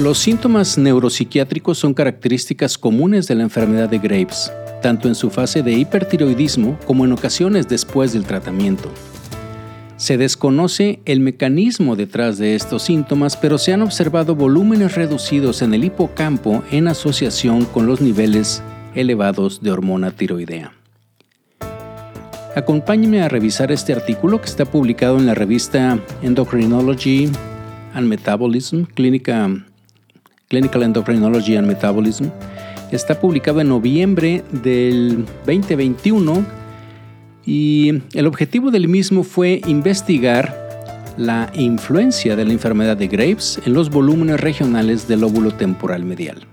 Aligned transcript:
Los 0.00 0.16
síntomas 0.16 0.78
neuropsiquiátricos 0.78 1.76
son 1.76 1.92
características 1.92 2.78
comunes 2.78 3.28
de 3.28 3.34
la 3.34 3.42
enfermedad 3.42 3.86
de 3.86 3.98
Graves, 3.98 4.50
tanto 4.80 5.08
en 5.08 5.14
su 5.14 5.28
fase 5.28 5.62
de 5.62 5.72
hipertiroidismo 5.72 6.78
como 6.86 7.04
en 7.04 7.12
ocasiones 7.12 7.68
después 7.68 8.14
del 8.14 8.24
tratamiento. 8.24 8.90
Se 9.98 10.16
desconoce 10.16 11.00
el 11.04 11.20
mecanismo 11.20 11.96
detrás 11.96 12.38
de 12.38 12.54
estos 12.54 12.84
síntomas, 12.84 13.36
pero 13.36 13.58
se 13.58 13.74
han 13.74 13.82
observado 13.82 14.34
volúmenes 14.34 14.94
reducidos 14.94 15.60
en 15.60 15.74
el 15.74 15.84
hipocampo 15.84 16.64
en 16.70 16.88
asociación 16.88 17.66
con 17.66 17.86
los 17.86 18.00
niveles 18.00 18.62
elevados 18.94 19.60
de 19.60 19.70
hormona 19.70 20.12
tiroidea. 20.12 20.72
Acompáñeme 22.56 23.20
a 23.20 23.28
revisar 23.28 23.70
este 23.70 23.92
artículo 23.92 24.40
que 24.40 24.46
está 24.46 24.64
publicado 24.64 25.18
en 25.18 25.26
la 25.26 25.34
revista 25.34 25.98
Endocrinology 26.22 27.30
and 27.92 28.08
Metabolism, 28.08 28.84
Clinical 30.50 30.82
Endocrinology 30.82 31.56
and 31.56 31.68
Metabolism. 31.68 32.26
Está 32.90 33.20
publicado 33.20 33.60
en 33.60 33.68
noviembre 33.68 34.42
del 34.50 35.24
2021 35.46 36.44
y 37.46 38.02
el 38.14 38.26
objetivo 38.26 38.72
del 38.72 38.88
mismo 38.88 39.22
fue 39.22 39.60
investigar 39.68 41.14
la 41.16 41.52
influencia 41.54 42.34
de 42.34 42.44
la 42.44 42.52
enfermedad 42.52 42.96
de 42.96 43.06
Graves 43.06 43.60
en 43.64 43.74
los 43.74 43.90
volúmenes 43.90 44.40
regionales 44.40 45.06
del 45.06 45.20
lóbulo 45.20 45.52
temporal 45.52 46.04
medial. 46.04 46.48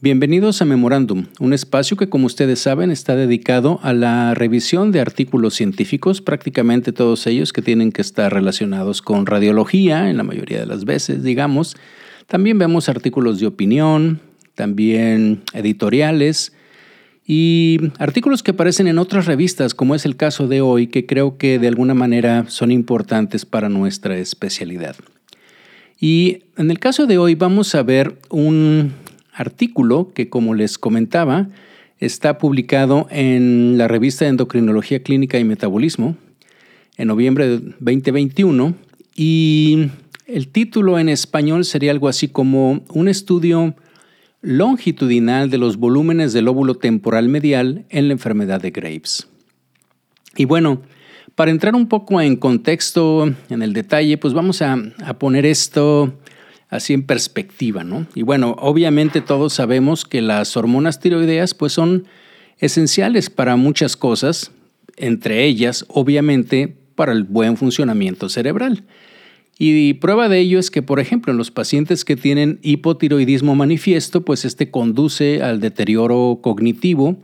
Bienvenidos 0.00 0.62
a 0.62 0.64
Memorandum, 0.64 1.26
un 1.38 1.52
espacio 1.52 1.98
que 1.98 2.08
como 2.08 2.24
ustedes 2.24 2.60
saben 2.60 2.90
está 2.90 3.14
dedicado 3.14 3.78
a 3.82 3.92
la 3.92 4.32
revisión 4.32 4.90
de 4.90 5.00
artículos 5.00 5.52
científicos, 5.52 6.22
prácticamente 6.22 6.92
todos 6.92 7.26
ellos 7.26 7.52
que 7.52 7.60
tienen 7.60 7.92
que 7.92 8.00
estar 8.00 8.32
relacionados 8.32 9.02
con 9.02 9.26
radiología, 9.26 10.08
en 10.08 10.16
la 10.16 10.22
mayoría 10.22 10.60
de 10.60 10.66
las 10.66 10.86
veces, 10.86 11.22
digamos. 11.22 11.76
También 12.30 12.60
vemos 12.60 12.88
artículos 12.88 13.40
de 13.40 13.48
opinión, 13.48 14.20
también 14.54 15.42
editoriales 15.52 16.52
y 17.26 17.80
artículos 17.98 18.44
que 18.44 18.52
aparecen 18.52 18.86
en 18.86 18.98
otras 18.98 19.26
revistas, 19.26 19.74
como 19.74 19.96
es 19.96 20.06
el 20.06 20.14
caso 20.14 20.46
de 20.46 20.60
hoy, 20.60 20.86
que 20.86 21.06
creo 21.06 21.38
que 21.38 21.58
de 21.58 21.66
alguna 21.66 21.92
manera 21.92 22.44
son 22.46 22.70
importantes 22.70 23.44
para 23.44 23.68
nuestra 23.68 24.16
especialidad. 24.16 24.94
Y 25.98 26.44
en 26.56 26.70
el 26.70 26.78
caso 26.78 27.08
de 27.08 27.18
hoy 27.18 27.34
vamos 27.34 27.74
a 27.74 27.82
ver 27.82 28.16
un 28.28 28.92
artículo 29.32 30.12
que, 30.14 30.28
como 30.28 30.54
les 30.54 30.78
comentaba, 30.78 31.48
está 31.98 32.38
publicado 32.38 33.08
en 33.10 33.76
la 33.76 33.88
revista 33.88 34.28
Endocrinología 34.28 35.02
Clínica 35.02 35.40
y 35.40 35.42
Metabolismo 35.42 36.16
en 36.96 37.08
noviembre 37.08 37.48
de 37.48 37.58
2021 37.80 38.74
y 39.16 39.88
el 40.32 40.48
título 40.48 40.98
en 40.98 41.08
español 41.08 41.64
sería 41.64 41.90
algo 41.90 42.08
así 42.08 42.28
como 42.28 42.84
un 42.88 43.08
estudio 43.08 43.74
longitudinal 44.42 45.50
de 45.50 45.58
los 45.58 45.76
volúmenes 45.76 46.32
del 46.32 46.46
lóbulo 46.46 46.74
temporal 46.76 47.28
medial 47.28 47.84
en 47.90 48.08
la 48.08 48.12
enfermedad 48.12 48.60
de 48.60 48.70
Graves. 48.70 49.28
Y 50.36 50.44
bueno, 50.44 50.82
para 51.34 51.50
entrar 51.50 51.74
un 51.74 51.88
poco 51.88 52.20
en 52.20 52.36
contexto, 52.36 53.32
en 53.48 53.62
el 53.62 53.72
detalle, 53.72 54.16
pues 54.18 54.32
vamos 54.32 54.62
a, 54.62 54.78
a 55.04 55.18
poner 55.18 55.44
esto 55.44 56.14
así 56.68 56.94
en 56.94 57.02
perspectiva, 57.02 57.82
¿no? 57.82 58.06
Y 58.14 58.22
bueno, 58.22 58.56
obviamente 58.58 59.20
todos 59.20 59.52
sabemos 59.52 60.04
que 60.04 60.22
las 60.22 60.56
hormonas 60.56 61.00
tiroideas 61.00 61.54
pues 61.54 61.72
son 61.72 62.06
esenciales 62.58 63.28
para 63.30 63.56
muchas 63.56 63.96
cosas, 63.96 64.52
entre 64.96 65.44
ellas, 65.44 65.84
obviamente, 65.88 66.76
para 66.94 67.12
el 67.12 67.24
buen 67.24 67.56
funcionamiento 67.56 68.28
cerebral. 68.28 68.84
Y 69.62 69.92
prueba 69.92 70.30
de 70.30 70.38
ello 70.38 70.58
es 70.58 70.70
que, 70.70 70.80
por 70.80 71.00
ejemplo, 71.00 71.32
en 71.32 71.36
los 71.36 71.50
pacientes 71.50 72.06
que 72.06 72.16
tienen 72.16 72.58
hipotiroidismo 72.62 73.54
manifiesto, 73.54 74.24
pues 74.24 74.46
este 74.46 74.70
conduce 74.70 75.42
al 75.42 75.60
deterioro 75.60 76.38
cognitivo 76.40 77.18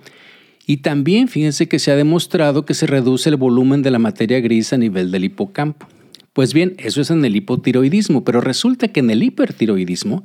y 0.66 0.78
también 0.78 1.28
fíjense 1.28 1.66
que 1.66 1.78
se 1.78 1.93
ha 1.93 1.97
demostrado 1.97 2.66
que 2.66 2.75
se 2.75 2.87
reduce 2.87 3.31
el 3.31 3.37
volumen 3.37 3.81
de 3.81 3.91
la 3.91 3.99
materia 3.99 4.38
gris 4.41 4.75
a 4.75 4.77
nivel 4.77 5.11
del 5.12 5.25
hipocampo. 5.25 5.87
Pues 6.34 6.53
bien, 6.53 6.75
eso 6.77 7.00
es 7.00 7.11
en 7.11 7.25
el 7.25 7.37
hipotiroidismo, 7.37 8.22
pero 8.22 8.43
resulta 8.43 8.88
que 8.88 9.00
en 9.00 9.09
el 9.09 9.22
hipertiroidismo, 9.22 10.22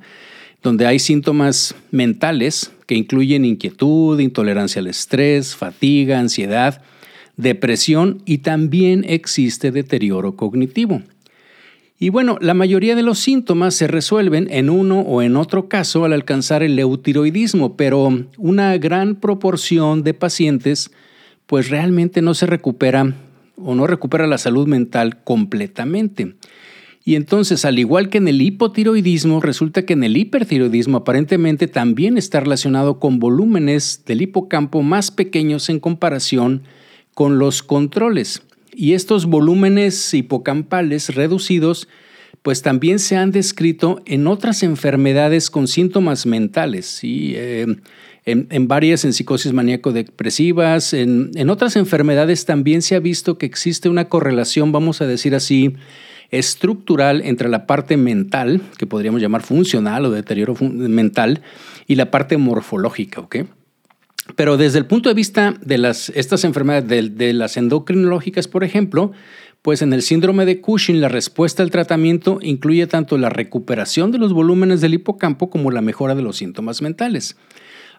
donde 0.61 0.87
hay 0.87 0.99
síntomas 0.99 1.75
mentales 1.91 2.73
que 2.87 2.95
incluyen 2.95 3.45
inquietud, 3.45 4.19
intolerancia 4.19 4.81
al 4.81 4.87
estrés, 4.87 5.55
fatiga, 5.55 6.19
ansiedad, 6.19 6.81
depresión 7.37 8.21
y 8.25 8.39
también 8.39 9.05
existe 9.07 9.71
deterioro 9.71 10.35
cognitivo. 10.35 11.03
Y 12.03 12.09
bueno, 12.09 12.39
la 12.41 12.55
mayoría 12.55 12.95
de 12.95 13.03
los 13.03 13.19
síntomas 13.19 13.75
se 13.75 13.85
resuelven 13.85 14.47
en 14.49 14.71
uno 14.71 15.01
o 15.01 15.21
en 15.21 15.35
otro 15.35 15.69
caso 15.69 16.03
al 16.03 16.13
alcanzar 16.13 16.63
el 16.63 16.79
eutiroidismo, 16.79 17.77
pero 17.77 18.25
una 18.39 18.75
gran 18.79 19.17
proporción 19.17 20.01
de 20.01 20.15
pacientes 20.15 20.89
pues 21.45 21.69
realmente 21.69 22.23
no 22.23 22.33
se 22.33 22.47
recupera 22.47 23.13
o 23.55 23.75
no 23.75 23.85
recupera 23.85 24.25
la 24.25 24.39
salud 24.39 24.65
mental 24.65 25.21
completamente. 25.23 26.33
Y 27.05 27.13
entonces, 27.13 27.65
al 27.65 27.77
igual 27.77 28.09
que 28.09 28.17
en 28.17 28.27
el 28.27 28.41
hipotiroidismo, 28.41 29.39
resulta 29.39 29.85
que 29.85 29.93
en 29.93 30.03
el 30.03 30.17
hipertiroidismo 30.17 30.97
aparentemente 30.97 31.67
también 31.67 32.17
está 32.17 32.39
relacionado 32.39 32.99
con 32.99 33.19
volúmenes 33.19 34.05
del 34.07 34.23
hipocampo 34.23 34.81
más 34.81 35.11
pequeños 35.11 35.69
en 35.69 35.79
comparación 35.79 36.63
con 37.13 37.37
los 37.37 37.61
controles. 37.61 38.41
Y 38.73 38.93
estos 38.93 39.25
volúmenes 39.25 40.13
hipocampales 40.13 41.13
reducidos 41.15 41.87
pues 42.41 42.61
también 42.61 42.99
se 42.99 43.17
han 43.17 43.31
descrito 43.31 44.01
en 44.05 44.25
otras 44.25 44.63
enfermedades 44.63 45.49
con 45.49 45.67
síntomas 45.67 46.25
mentales. 46.25 46.99
Eh, 47.03 47.67
en, 48.25 48.67
varias, 48.67 49.05
en 49.05 49.13
psicosis 49.13 49.53
maníaco-depresivas, 49.53 50.93
en, 50.93 51.31
en 51.35 51.49
otras 51.49 51.75
enfermedades 51.75 52.45
también 52.45 52.81
se 52.81 52.95
ha 52.95 52.99
visto 52.99 53.37
que 53.37 53.45
existe 53.45 53.89
una 53.89 54.09
correlación, 54.09 54.71
vamos 54.71 55.01
a 55.01 55.07
decir 55.07 55.35
así, 55.35 55.75
estructural 56.31 57.21
entre 57.25 57.49
la 57.49 57.67
parte 57.67 57.97
mental, 57.97 58.61
que 58.77 58.87
podríamos 58.87 59.21
llamar 59.21 59.41
funcional 59.41 60.05
o 60.05 60.11
deterioro 60.11 60.55
mental, 60.61 61.41
y 61.87 61.95
la 61.95 62.09
parte 62.09 62.37
morfológica, 62.37 63.21
¿ok? 63.21 63.37
Pero 64.35 64.57
desde 64.57 64.79
el 64.79 64.85
punto 64.85 65.09
de 65.09 65.15
vista 65.15 65.55
de 65.61 65.77
las, 65.77 66.09
estas 66.09 66.43
enfermedades, 66.43 66.87
de, 66.87 67.09
de 67.09 67.33
las 67.33 67.57
endocrinológicas, 67.57 68.47
por 68.47 68.63
ejemplo, 68.63 69.11
pues 69.61 69.81
en 69.81 69.93
el 69.93 70.01
síndrome 70.01 70.45
de 70.45 70.59
Cushing 70.61 71.01
la 71.01 71.09
respuesta 71.09 71.61
al 71.63 71.71
tratamiento 71.71 72.39
incluye 72.41 72.87
tanto 72.87 73.17
la 73.17 73.29
recuperación 73.29 74.11
de 74.11 74.17
los 74.17 74.33
volúmenes 74.33 74.81
del 74.81 74.95
hipocampo 74.95 75.49
como 75.49 75.71
la 75.71 75.81
mejora 75.81 76.15
de 76.15 76.23
los 76.23 76.37
síntomas 76.37 76.81
mentales. 76.81 77.37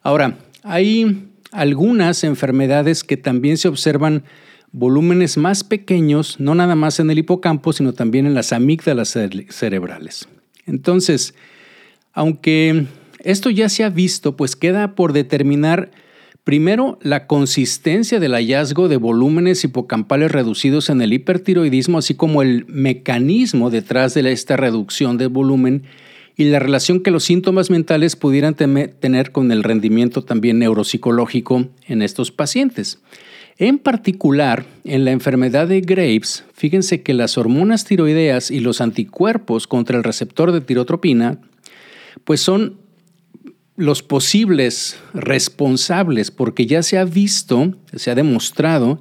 Ahora, 0.02 0.38
hay 0.62 1.28
algunas 1.52 2.24
enfermedades 2.24 3.04
que 3.04 3.16
también 3.16 3.58
se 3.58 3.68
observan 3.68 4.24
volúmenes 4.72 5.36
más 5.36 5.64
pequeños, 5.64 6.40
no 6.40 6.54
nada 6.54 6.74
más 6.74 6.98
en 6.98 7.10
el 7.10 7.18
hipocampo, 7.18 7.72
sino 7.72 7.92
también 7.92 8.26
en 8.26 8.34
las 8.34 8.52
amígdalas 8.52 9.16
cerebrales. 9.50 10.28
Entonces, 10.66 11.34
aunque 12.12 12.86
esto 13.20 13.50
ya 13.50 13.68
se 13.68 13.84
ha 13.84 13.90
visto, 13.90 14.36
pues 14.36 14.56
queda 14.56 14.94
por 14.94 15.12
determinar 15.12 15.90
primero 16.44 16.98
la 17.02 17.26
consistencia 17.26 18.18
del 18.18 18.32
hallazgo 18.32 18.88
de 18.88 18.96
volúmenes 18.96 19.62
hipocampales 19.64 20.32
reducidos 20.32 20.90
en 20.90 21.00
el 21.00 21.12
hipertiroidismo, 21.12 21.98
así 21.98 22.14
como 22.14 22.42
el 22.42 22.64
mecanismo 22.66 23.70
detrás 23.70 24.14
de 24.14 24.30
esta 24.32 24.56
reducción 24.56 25.18
de 25.18 25.28
volumen 25.28 25.84
y 26.36 26.44
la 26.44 26.58
relación 26.58 27.00
que 27.00 27.10
los 27.10 27.24
síntomas 27.24 27.70
mentales 27.70 28.16
pudieran 28.16 28.54
tener 28.54 29.32
con 29.32 29.52
el 29.52 29.62
rendimiento 29.62 30.22
también 30.22 30.58
neuropsicológico 30.58 31.68
en 31.86 32.02
estos 32.02 32.32
pacientes. 32.32 32.98
En 33.58 33.78
particular, 33.78 34.64
en 34.84 35.04
la 35.04 35.12
enfermedad 35.12 35.68
de 35.68 35.82
Graves, 35.82 36.44
fíjense 36.54 37.02
que 37.02 37.12
las 37.12 37.36
hormonas 37.36 37.84
tiroideas 37.84 38.50
y 38.50 38.60
los 38.60 38.80
anticuerpos 38.80 39.66
contra 39.66 39.98
el 39.98 40.04
receptor 40.04 40.52
de 40.52 40.62
tirotropina, 40.62 41.38
pues 42.24 42.40
son 42.40 42.81
los 43.76 44.02
posibles 44.02 44.98
responsables, 45.14 46.30
porque 46.30 46.66
ya 46.66 46.82
se 46.82 46.98
ha 46.98 47.04
visto, 47.04 47.74
se 47.94 48.10
ha 48.10 48.14
demostrado 48.14 49.00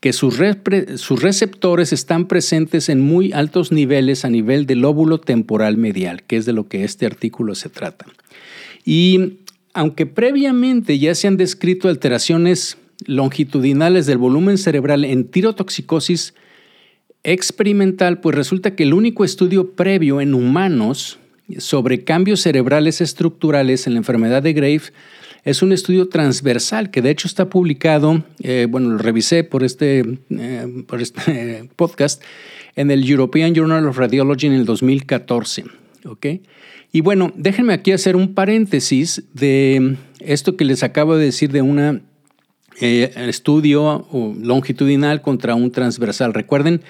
que 0.00 0.12
sus, 0.12 0.38
receptores 0.38 1.92
están 1.92 2.26
presentes 2.26 2.88
en 2.88 3.00
muy 3.00 3.32
altos 3.32 3.72
niveles 3.72 4.24
a 4.24 4.30
nivel 4.30 4.66
del 4.66 4.80
lóbulo 4.80 5.18
temporal 5.18 5.76
medial, 5.76 6.22
que 6.22 6.36
es 6.36 6.46
de 6.46 6.52
lo 6.52 6.68
que 6.68 6.84
este 6.84 7.06
artículo 7.06 7.54
se 7.54 7.70
trata. 7.70 8.06
Y 8.84 9.38
aunque 9.72 10.06
previamente 10.06 10.98
ya 10.98 11.14
se 11.14 11.26
han 11.26 11.36
descrito 11.36 11.88
alteraciones 11.88 12.78
longitudinales 13.06 14.06
del 14.06 14.18
volumen 14.18 14.58
cerebral 14.58 15.04
en 15.04 15.24
tirotoxicosis 15.24 16.34
experimental, 17.24 18.20
pues 18.20 18.36
resulta 18.36 18.74
que 18.76 18.84
el 18.84 18.94
único 18.94 19.24
estudio 19.24 19.72
previo 19.72 20.20
en 20.20 20.34
humanos 20.34 21.18
sobre 21.58 22.04
cambios 22.04 22.40
cerebrales 22.40 23.00
estructurales 23.00 23.86
en 23.86 23.94
la 23.94 23.98
enfermedad 23.98 24.42
de 24.42 24.52
Graves 24.52 24.92
es 25.46 25.62
un 25.62 25.72
estudio 25.72 26.08
transversal 26.08 26.90
que 26.90 27.02
de 27.02 27.10
hecho 27.10 27.28
está 27.28 27.48
publicado, 27.48 28.24
eh, 28.42 28.66
bueno, 28.68 28.90
lo 28.90 28.98
revisé 28.98 29.44
por 29.44 29.62
este, 29.62 30.18
eh, 30.30 30.84
este 30.98 31.70
podcast, 31.76 32.20
en 32.74 32.90
el 32.90 33.08
European 33.08 33.54
Journal 33.54 33.86
of 33.86 33.96
Radiology 33.96 34.48
en 34.48 34.54
el 34.54 34.64
2014. 34.64 35.64
¿ok? 36.04 36.26
Y 36.90 37.00
bueno, 37.00 37.32
déjenme 37.36 37.74
aquí 37.74 37.92
hacer 37.92 38.16
un 38.16 38.34
paréntesis 38.34 39.22
de 39.34 39.96
esto 40.18 40.56
que 40.56 40.64
les 40.64 40.82
acabo 40.82 41.16
de 41.16 41.26
decir 41.26 41.52
de 41.52 41.62
un 41.62 42.02
eh, 42.80 43.12
estudio 43.14 44.08
longitudinal 44.42 45.22
contra 45.22 45.54
un 45.54 45.70
transversal. 45.70 46.34
Recuerden 46.34 46.82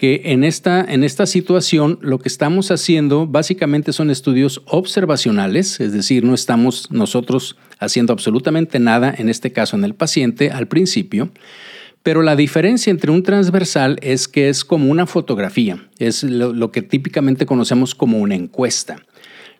que 0.00 0.22
en 0.24 0.44
esta, 0.44 0.80
en 0.80 1.04
esta 1.04 1.26
situación 1.26 1.98
lo 2.00 2.20
que 2.20 2.30
estamos 2.30 2.70
haciendo 2.70 3.26
básicamente 3.26 3.92
son 3.92 4.08
estudios 4.08 4.62
observacionales, 4.64 5.78
es 5.78 5.92
decir, 5.92 6.24
no 6.24 6.32
estamos 6.32 6.90
nosotros 6.90 7.58
haciendo 7.78 8.14
absolutamente 8.14 8.78
nada, 8.78 9.14
en 9.14 9.28
este 9.28 9.52
caso 9.52 9.76
en 9.76 9.84
el 9.84 9.94
paciente, 9.94 10.52
al 10.52 10.68
principio, 10.68 11.28
pero 12.02 12.22
la 12.22 12.34
diferencia 12.34 12.90
entre 12.90 13.10
un 13.10 13.22
transversal 13.22 13.98
es 14.00 14.26
que 14.26 14.48
es 14.48 14.64
como 14.64 14.90
una 14.90 15.04
fotografía, 15.04 15.86
es 15.98 16.22
lo, 16.22 16.72
que 16.72 16.80
típicamente 16.80 17.44
conocemos 17.44 17.94
como 17.94 18.20
una 18.20 18.36
encuesta. 18.36 19.04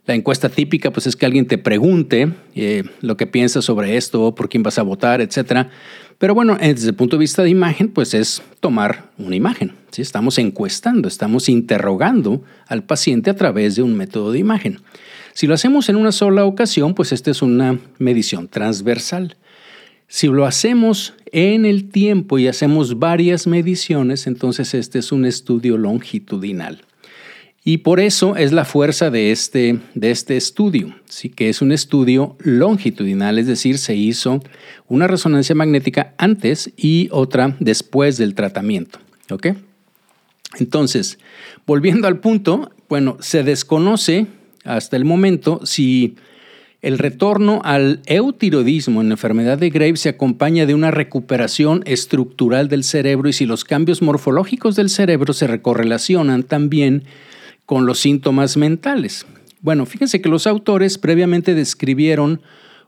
La 0.06 0.14
encuesta 0.14 0.48
típica 0.48 0.90
pues 0.90 1.06
es 1.06 1.16
que 1.16 1.26
alguien 1.26 1.48
te 1.48 1.58
pregunte 1.58 2.32
eh, 2.54 2.84
lo 3.02 3.18
que 3.18 3.26
piensas 3.26 3.66
sobre 3.66 3.98
esto, 3.98 4.34
por 4.34 4.48
quién 4.48 4.62
vas 4.62 4.78
a 4.78 4.82
votar, 4.84 5.20
etc. 5.20 5.66
Pero 6.16 6.34
bueno, 6.34 6.56
desde 6.58 6.88
el 6.88 6.94
punto 6.94 7.16
de 7.16 7.20
vista 7.20 7.42
de 7.42 7.50
imagen, 7.50 7.90
pues 7.90 8.14
es 8.14 8.42
tomar 8.60 9.10
una 9.18 9.36
imagen. 9.36 9.79
Estamos 9.96 10.38
encuestando, 10.38 11.08
estamos 11.08 11.48
interrogando 11.48 12.42
al 12.66 12.84
paciente 12.84 13.30
a 13.30 13.36
través 13.36 13.76
de 13.76 13.82
un 13.82 13.96
método 13.96 14.32
de 14.32 14.38
imagen. 14.38 14.78
Si 15.32 15.46
lo 15.46 15.54
hacemos 15.54 15.88
en 15.88 15.96
una 15.96 16.12
sola 16.12 16.44
ocasión, 16.44 16.94
pues 16.94 17.12
esta 17.12 17.30
es 17.30 17.42
una 17.42 17.78
medición 17.98 18.48
transversal. 18.48 19.36
Si 20.08 20.26
lo 20.26 20.44
hacemos 20.44 21.14
en 21.32 21.64
el 21.64 21.88
tiempo 21.88 22.38
y 22.38 22.48
hacemos 22.48 22.98
varias 22.98 23.46
mediciones, 23.46 24.26
entonces 24.26 24.74
este 24.74 24.98
es 24.98 25.12
un 25.12 25.24
estudio 25.24 25.78
longitudinal. 25.78 26.82
Y 27.62 27.78
por 27.78 28.00
eso 28.00 28.36
es 28.36 28.52
la 28.52 28.64
fuerza 28.64 29.10
de 29.10 29.30
este, 29.30 29.78
de 29.94 30.10
este 30.10 30.36
estudio, 30.36 30.94
¿sí? 31.04 31.28
que 31.28 31.50
es 31.50 31.60
un 31.60 31.72
estudio 31.72 32.36
longitudinal, 32.40 33.38
es 33.38 33.46
decir, 33.46 33.76
se 33.76 33.94
hizo 33.94 34.42
una 34.88 35.06
resonancia 35.06 35.54
magnética 35.54 36.14
antes 36.16 36.72
y 36.76 37.08
otra 37.12 37.56
después 37.60 38.16
del 38.16 38.34
tratamiento. 38.34 38.98
Entonces, 40.58 41.18
volviendo 41.66 42.08
al 42.08 42.18
punto, 42.18 42.72
bueno, 42.88 43.16
se 43.20 43.44
desconoce 43.44 44.26
hasta 44.64 44.96
el 44.96 45.04
momento 45.04 45.60
si 45.64 46.16
el 46.82 46.98
retorno 46.98 47.60
al 47.64 48.00
eutiroidismo 48.06 49.00
en 49.00 49.08
la 49.08 49.14
enfermedad 49.14 49.58
de 49.58 49.70
Graves 49.70 50.00
se 50.00 50.08
acompaña 50.08 50.64
de 50.64 50.74
una 50.74 50.90
recuperación 50.90 51.82
estructural 51.84 52.68
del 52.68 52.84
cerebro 52.84 53.28
y 53.28 53.32
si 53.32 53.44
los 53.44 53.64
cambios 53.64 54.00
morfológicos 54.00 54.76
del 54.76 54.88
cerebro 54.88 55.32
se 55.34 55.46
recorrelacionan 55.46 56.42
también 56.42 57.04
con 57.66 57.86
los 57.86 57.98
síntomas 57.98 58.56
mentales. 58.56 59.26
Bueno, 59.60 59.84
fíjense 59.84 60.22
que 60.22 60.30
los 60.30 60.46
autores 60.46 60.96
previamente 60.96 61.54
describieron 61.54 62.40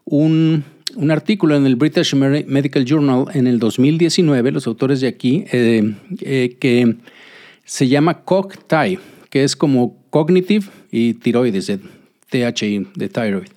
un, 0.05 0.65
artículo 1.11 1.55
en 1.55 1.67
el 1.67 1.77
British 1.77 2.15
Medical 2.15 2.85
Journal 2.87 3.27
en 3.35 3.47
el 3.47 3.59
2019, 3.59 4.53
los 4.53 4.67
autores 4.67 5.03
de 5.03 5.09
aquí, 5.09 5.45
eh, 5.53 5.95
eh, 6.23 6.57
que 6.59 6.97
se 7.73 7.89
llama 7.89 8.23
COG-TI, 8.27 8.99
que 9.31 9.45
es 9.45 9.57
como 9.57 9.97
cognitive 10.11 10.67
y 10.91 11.15
tiroides, 11.15 11.69
de 11.69 11.81
THI, 12.29 12.87
de 12.95 13.09
thyroid. 13.09 13.49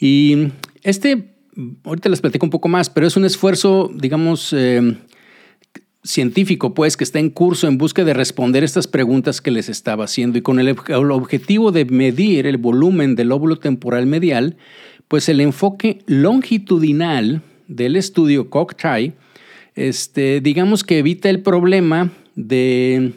Y 0.00 0.48
este, 0.82 1.36
ahorita 1.84 2.08
les 2.08 2.20
platico 2.20 2.46
un 2.46 2.50
poco 2.50 2.66
más, 2.66 2.90
pero 2.90 3.06
es 3.06 3.16
un 3.16 3.24
esfuerzo, 3.24 3.92
digamos, 3.94 4.52
eh, 4.52 4.96
científico, 6.02 6.74
pues, 6.74 6.96
que 6.96 7.04
está 7.04 7.20
en 7.20 7.30
curso 7.30 7.68
en 7.68 7.78
busca 7.78 8.02
de 8.02 8.12
responder 8.12 8.64
estas 8.64 8.88
preguntas 8.88 9.40
que 9.40 9.52
les 9.52 9.68
estaba 9.68 10.02
haciendo 10.02 10.36
y 10.36 10.42
con 10.42 10.58
el, 10.58 10.76
objetivo 11.12 11.70
de 11.70 11.84
medir 11.84 12.48
el 12.48 12.56
volumen 12.56 13.14
del 13.14 13.30
óvulo 13.30 13.60
temporal 13.60 14.06
medial, 14.06 14.56
pues 15.06 15.28
el 15.28 15.40
enfoque 15.40 16.00
longitudinal 16.06 17.40
del 17.68 17.94
estudio 17.94 18.50
Cocktai, 18.50 19.12
este, 19.76 20.40
digamos 20.40 20.82
que 20.82 20.98
evita 20.98 21.30
el 21.30 21.40
problema 21.40 22.10
de 22.34 23.12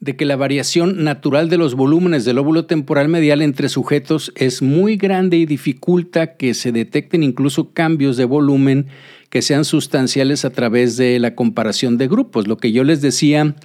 de 0.00 0.16
que 0.16 0.26
la 0.26 0.36
variación 0.36 1.04
natural 1.04 1.48
de 1.48 1.56
los 1.56 1.74
volúmenes 1.74 2.24
del 2.24 2.38
óvulo 2.38 2.66
temporal 2.66 3.08
medial 3.08 3.40
entre 3.40 3.68
sujetos 3.68 4.32
es 4.36 4.60
muy 4.60 4.96
grande 4.96 5.38
y 5.38 5.46
dificulta 5.46 6.36
que 6.36 6.54
se 6.54 6.70
detecten 6.70 7.22
incluso 7.22 7.72
cambios 7.72 8.16
de 8.16 8.26
volumen 8.26 8.86
que 9.30 9.42
sean 9.42 9.64
sustanciales 9.64 10.44
a 10.44 10.50
través 10.50 10.96
de 10.96 11.18
la 11.18 11.34
comparación 11.34 11.96
de 11.98 12.08
grupos. 12.08 12.46
Lo 12.46 12.58
que 12.58 12.72
yo 12.72 12.84
les 12.84 13.00
decía 13.00 13.56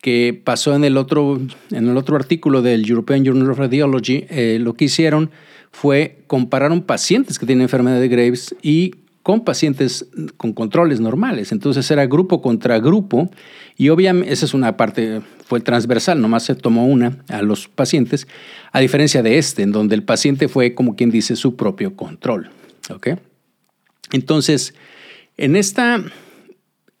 que 0.00 0.40
pasó 0.44 0.74
en 0.74 0.84
el 0.84 0.96
otro, 0.96 1.40
en 1.70 1.88
el 1.88 1.96
otro 1.96 2.16
artículo 2.16 2.62
del 2.62 2.88
European 2.88 3.24
Journal 3.24 3.50
of 3.50 3.58
Radiology, 3.58 4.24
eh, 4.30 4.58
lo 4.60 4.74
que 4.74 4.86
hicieron 4.86 5.30
fue 5.70 6.18
compararon 6.26 6.82
pacientes 6.82 7.38
que 7.38 7.46
tienen 7.46 7.62
enfermedad 7.62 8.00
de 8.00 8.08
Graves 8.08 8.54
y 8.62 8.94
con 9.22 9.44
pacientes 9.44 10.08
con 10.36 10.52
controles 10.52 11.00
normales. 11.00 11.52
Entonces 11.52 11.90
era 11.90 12.06
grupo 12.06 12.42
contra 12.42 12.78
grupo 12.80 13.30
y 13.76 13.88
obviamente 13.88 14.32
esa 14.32 14.46
es 14.46 14.54
una 14.54 14.76
parte, 14.76 15.22
fue 15.44 15.60
transversal, 15.60 16.20
nomás 16.20 16.44
se 16.44 16.54
tomó 16.54 16.86
una 16.86 17.18
a 17.28 17.42
los 17.42 17.68
pacientes, 17.68 18.26
a 18.72 18.80
diferencia 18.80 19.22
de 19.22 19.38
este, 19.38 19.62
en 19.62 19.72
donde 19.72 19.94
el 19.94 20.02
paciente 20.02 20.48
fue 20.48 20.74
como 20.74 20.96
quien 20.96 21.10
dice 21.10 21.36
su 21.36 21.56
propio 21.56 21.96
control. 21.96 22.50
¿ok? 22.90 23.08
Entonces, 24.12 24.74
en 25.36 25.56
esta, 25.56 26.04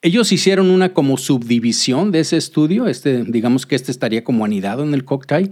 ellos 0.00 0.32
hicieron 0.32 0.70
una 0.70 0.94
como 0.94 1.16
subdivisión 1.16 2.12
de 2.12 2.20
ese 2.20 2.36
estudio, 2.36 2.86
este, 2.86 3.24
digamos 3.24 3.66
que 3.66 3.74
este 3.74 3.90
estaría 3.90 4.24
como 4.24 4.44
anidado 4.44 4.82
en 4.84 4.94
el 4.94 5.04
cocktail, 5.04 5.50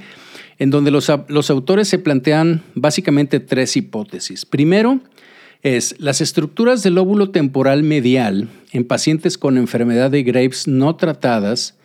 en 0.59 0.71
donde 0.71 0.91
los, 0.91 1.11
los 1.29 1.51
autores 1.51 1.89
se 1.89 1.99
plantean 1.99 2.63
básicamente 2.75 3.41
tres 3.41 3.77
hipótesis. 3.77 4.47
Primero, 4.47 5.01
es 5.63 5.95
las 5.99 6.21
estructuras 6.21 6.83
del 6.83 6.99
óvulo 6.99 7.31
temporal 7.31 7.83
medial 7.83 8.49
en 8.73 8.85
pacientes 8.85 9.37
con 9.37 9.59
enfermedad 9.59 10.11
de 10.11 10.23
Graves 10.23 10.67
no 10.67 10.97
tratadas 10.97 11.77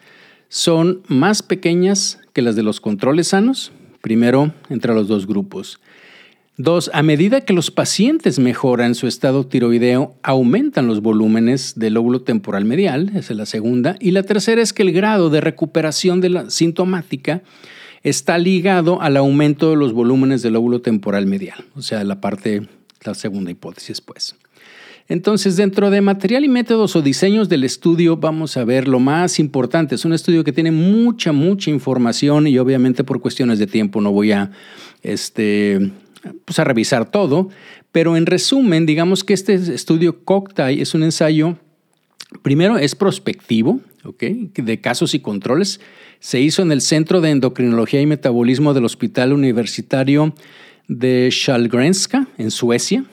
son 0.50 1.02
más 1.08 1.44
pequeñas 1.44 2.20
que 2.34 2.42
las 2.42 2.56
de 2.56 2.64
los 2.64 2.80
controles 2.80 3.30
sanos, 3.30 3.72
primero 4.02 4.54
entre 4.70 4.94
los 4.94 5.08
dos 5.08 5.28
grupos. 5.28 5.80
Dos, 6.58 6.90
a 6.94 7.04
medida 7.04 7.42
que 7.42 7.52
los 7.52 7.70
pacientes 7.70 8.40
mejoran 8.40 8.96
su 8.96 9.08
estado 9.08 9.46
tiroideo, 9.46 10.16
aumentan 10.24 10.88
los 10.88 11.02
volúmenes 11.02 11.74
del 11.76 11.98
óvulo 11.98 12.22
temporal 12.22 12.64
medial, 12.64 13.10
esa 13.10 13.34
es 13.34 13.38
la 13.38 13.46
segunda. 13.46 13.98
Y 14.00 14.12
la 14.12 14.24
tercera 14.24 14.62
es 14.62 14.72
que 14.72 14.84
el 14.84 14.94
grado 14.94 15.30
de 15.30 15.42
recuperación 15.42 16.22
de 16.22 16.30
la 16.30 16.50
sintomática 16.50 17.42
está 18.04 18.38
ligado 18.38 19.02
al 19.02 19.18
aumento 19.18 19.70
de 19.70 19.76
los 19.76 19.92
volúmenes 19.92 20.44
del 20.44 20.56
óvulo 20.56 20.80
temporal 20.80 21.26
medial, 21.26 21.66
o 21.76 21.82
sea, 21.82 22.06
la 22.06 22.22
parte 22.22 22.66
la 23.06 23.16
segunda 23.16 23.52
hipótesis, 23.52 24.02
pues. 24.02 24.36
Entonces, 25.08 25.56
dentro 25.56 25.92
de 25.92 26.02
material 26.02 26.46
y 26.46 26.48
métodos 26.48 26.96
o 26.96 27.02
diseños 27.02 27.48
del 27.48 27.64
estudio, 27.64 28.18
vamos 28.18 28.58
a 28.58 28.66
ver 28.66 28.88
lo 28.88 29.00
más 29.00 29.38
importante. 29.38 29.94
Es 29.94 30.04
un 30.04 30.14
estudio 30.14 30.44
que 30.44 30.52
tiene 30.52 30.72
mucha, 30.72 31.32
mucha 31.32 31.70
información 31.70 32.48
y 32.48 32.58
obviamente 32.58 33.04
por 33.04 33.22
cuestiones 33.22 33.60
de 33.60 33.68
tiempo 33.68 34.02
no 34.02 34.12
voy 34.12 34.32
a, 34.32 34.52
este, 35.04 35.92
pues 36.44 36.58
a 36.58 36.64
revisar 36.64 37.12
todo. 37.12 37.50
Pero 37.92 38.18
en 38.18 38.26
resumen, 38.26 38.88
digamos 38.88 39.24
que 39.24 39.34
este 39.34 39.54
estudio 39.54 40.24
Coctai 40.26 40.82
es 40.82 40.96
un 40.96 41.04
ensayo, 41.04 41.56
primero 42.42 42.78
es 42.80 42.96
prospectivo, 42.96 43.80
de 44.14 44.82
casos 44.82 45.14
y 45.14 45.20
controles. 45.20 45.80
Se 46.20 46.40
hizo 46.40 46.64
en 46.64 46.72
el 46.72 46.82
Centro 46.82 47.22
de 47.22 47.30
Endocrinología 47.30 48.02
y 48.02 48.06
Metabolismo 48.08 48.74
del 48.74 48.86
Hospital 48.86 49.34
Universitario 49.34 50.34
de 50.88 51.30
Sahlgrenska, 51.32 52.28
en 52.38 52.52
Suecia. 52.52 53.06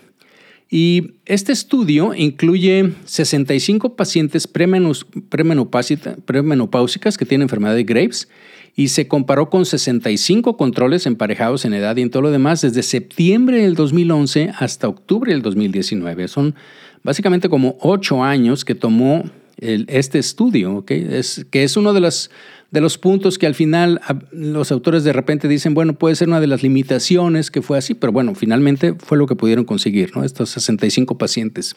Y 0.71 1.15
este 1.27 1.53
estudio 1.53 2.15
incluye 2.15 2.93
65 3.05 3.95
pacientes 3.95 4.49
premenopáusicas 4.49 7.19
que 7.19 7.27
tienen 7.27 7.45
enfermedad 7.45 7.75
de 7.75 7.85
Graves 7.85 8.29
y 8.75 8.89
se 8.89 9.07
comparó 9.07 9.51
con 9.51 9.67
65 9.67 10.57
controles 10.57 11.05
emparejados 11.07 11.67
en 11.67 11.75
edad 11.75 11.95
y 11.99 12.03
en 12.03 12.11
todo 12.11 12.23
lo 12.23 12.31
demás 12.31 12.63
desde 12.63 12.83
septiembre 12.83 13.61
del 13.61 13.75
2011 13.75 14.55
hasta 14.59 14.89
octubre 14.89 15.33
del 15.33 15.43
2019. 15.43 16.27
Son 16.29 16.55
básicamente 17.03 17.51
como 17.51 17.77
ocho 17.81 18.25
años 18.25 18.65
que 18.65 18.75
tomó 18.75 19.25
este 19.59 20.19
estudio, 20.19 20.83
es, 20.89 21.45
que 21.51 21.65
es 21.65 21.77
uno 21.77 21.93
de 21.93 22.01
las 22.01 22.31
de 22.73 22.81
los 22.81 22.97
puntos 22.99 23.39
que 23.39 23.47
al 23.47 23.55
final 23.55 24.01
los 24.33 24.73
autores 24.73 25.05
de 25.05 25.13
repente 25.13 25.47
dicen, 25.47 25.75
bueno, 25.75 25.93
puede 25.93 26.17
ser 26.17 26.29
una 26.29 26.41
de 26.41 26.47
las 26.47 26.63
limitaciones 26.63 27.51
que 27.51 27.61
fue 27.61 27.77
así, 27.77 27.95
pero 27.95 28.13
bueno, 28.13 28.35
finalmente 28.35 28.95
fue 28.95 29.19
lo 29.19 29.27
que 29.27 29.37
pudieron 29.37 29.67
conseguir, 29.67 30.17
¿no? 30.17 30.25
Estos 30.25 30.51
65 30.51 31.19
pacientes. 31.19 31.77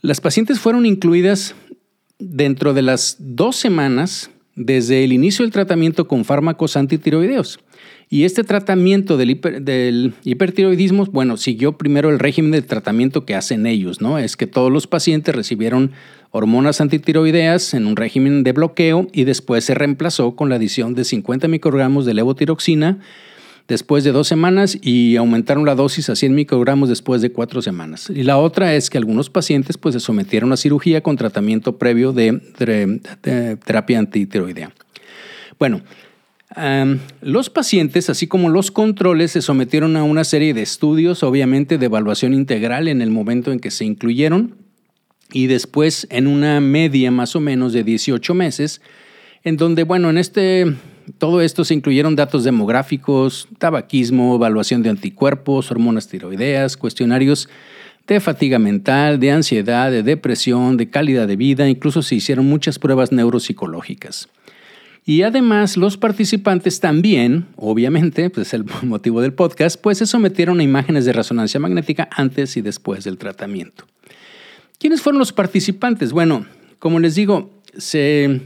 Las 0.00 0.20
pacientes 0.20 0.60
fueron 0.60 0.86
incluidas 0.86 1.56
dentro 2.20 2.72
de 2.72 2.82
las 2.82 3.16
dos 3.18 3.56
semanas 3.56 4.30
desde 4.54 5.02
el 5.02 5.12
inicio 5.12 5.44
del 5.44 5.52
tratamiento 5.52 6.06
con 6.06 6.24
fármacos 6.24 6.76
antitiroideos. 6.76 7.58
Y 8.14 8.22
este 8.22 8.44
tratamiento 8.44 9.16
del, 9.16 10.14
hipertiroidismo, 10.22 11.04
bueno, 11.06 11.36
siguió 11.36 11.76
primero 11.76 12.10
el 12.10 12.20
régimen 12.20 12.52
de 12.52 12.62
tratamiento 12.62 13.26
que 13.26 13.34
hacen 13.34 13.66
ellos, 13.66 14.00
¿no? 14.00 14.20
Es 14.20 14.36
que 14.36 14.46
todos 14.46 14.70
los 14.70 14.86
pacientes 14.86 15.34
recibieron 15.34 15.90
hormonas 16.30 16.80
antitiroideas 16.80 17.74
en 17.74 17.88
un 17.88 17.96
régimen 17.96 18.44
de 18.44 18.52
bloqueo 18.52 19.08
y 19.12 19.24
después 19.24 19.64
se 19.64 19.74
reemplazó 19.74 20.36
con 20.36 20.48
la 20.48 20.54
adición 20.54 20.94
de 20.94 21.02
50 21.02 21.48
microgramos 21.48 22.06
de 22.06 22.14
levotiroxina 22.14 23.00
después 23.66 24.04
de 24.04 24.12
dos 24.12 24.28
semanas 24.28 24.78
y 24.80 25.16
aumentaron 25.16 25.66
la 25.66 25.74
dosis 25.74 26.08
a 26.08 26.14
100 26.14 26.36
microgramos 26.36 26.88
después 26.88 27.20
de 27.20 27.32
cuatro 27.32 27.62
semanas. 27.62 28.10
Y 28.10 28.22
la 28.22 28.38
otra 28.38 28.76
es 28.76 28.90
que 28.90 28.98
algunos 28.98 29.28
pacientes 29.28 29.76
pues, 29.76 29.92
se 29.92 29.98
sometieron 29.98 30.52
a 30.52 30.56
cirugía 30.56 31.00
con 31.00 31.16
tratamiento 31.16 31.78
previo 31.78 32.12
de, 32.12 32.40
terapia 33.64 33.98
antitiroidea. 33.98 34.70
Bueno, 35.58 35.82
los 37.20 37.50
pacientes, 37.50 38.10
así 38.10 38.26
como 38.26 38.48
los 38.48 38.70
controles, 38.70 39.32
se 39.32 39.42
sometieron 39.42 39.96
a 39.96 40.04
una 40.04 40.24
serie 40.24 40.54
de 40.54 40.62
estudios, 40.62 41.22
obviamente 41.22 41.78
de 41.78 41.86
evaluación 41.86 42.34
integral 42.34 42.88
en 42.88 43.02
el 43.02 43.10
momento 43.10 43.50
en 43.52 43.60
que 43.60 43.70
se 43.70 43.84
incluyeron 43.84 44.54
y 45.32 45.48
después 45.48 46.06
en 46.10 46.26
una 46.26 46.60
media 46.60 47.10
más 47.10 47.34
o 47.34 47.40
menos 47.40 47.72
de 47.72 47.82
18 47.82 48.34
meses, 48.34 48.80
en 49.42 49.56
donde, 49.56 49.82
bueno, 49.82 50.10
en 50.10 50.18
este 50.18 50.74
todo 51.18 51.42
esto 51.42 51.64
se 51.64 51.74
incluyeron 51.74 52.16
datos 52.16 52.44
demográficos, 52.44 53.48
tabaquismo, 53.58 54.36
evaluación 54.36 54.82
de 54.82 54.90
anticuerpos, 54.90 55.70
hormonas 55.70 56.08
tiroideas, 56.08 56.76
cuestionarios 56.76 57.48
de 58.06 58.20
fatiga 58.20 58.58
mental, 58.58 59.18
de 59.18 59.30
ansiedad, 59.30 59.90
de 59.90 60.02
depresión, 60.02 60.76
de 60.76 60.88
calidad 60.88 61.26
de 61.26 61.36
vida, 61.36 61.68
incluso 61.68 62.02
se 62.02 62.14
hicieron 62.14 62.46
muchas 62.46 62.78
pruebas 62.78 63.12
neuropsicológicas. 63.12 64.28
Y 65.06 65.22
además 65.22 65.76
los 65.76 65.96
participantes 65.98 66.80
también, 66.80 67.46
obviamente, 67.56 68.30
pues 68.30 68.48
es 68.48 68.54
el 68.54 68.64
motivo 68.82 69.20
del 69.20 69.34
podcast, 69.34 69.80
pues 69.80 69.98
se 69.98 70.06
sometieron 70.06 70.60
a 70.60 70.62
imágenes 70.62 71.04
de 71.04 71.12
resonancia 71.12 71.60
magnética 71.60 72.08
antes 72.10 72.56
y 72.56 72.62
después 72.62 73.04
del 73.04 73.18
tratamiento. 73.18 73.84
¿Quiénes 74.78 75.02
fueron 75.02 75.18
los 75.18 75.32
participantes? 75.32 76.12
Bueno, 76.12 76.46
como 76.78 77.00
les 77.00 77.14
digo, 77.14 77.50
se 77.76 78.40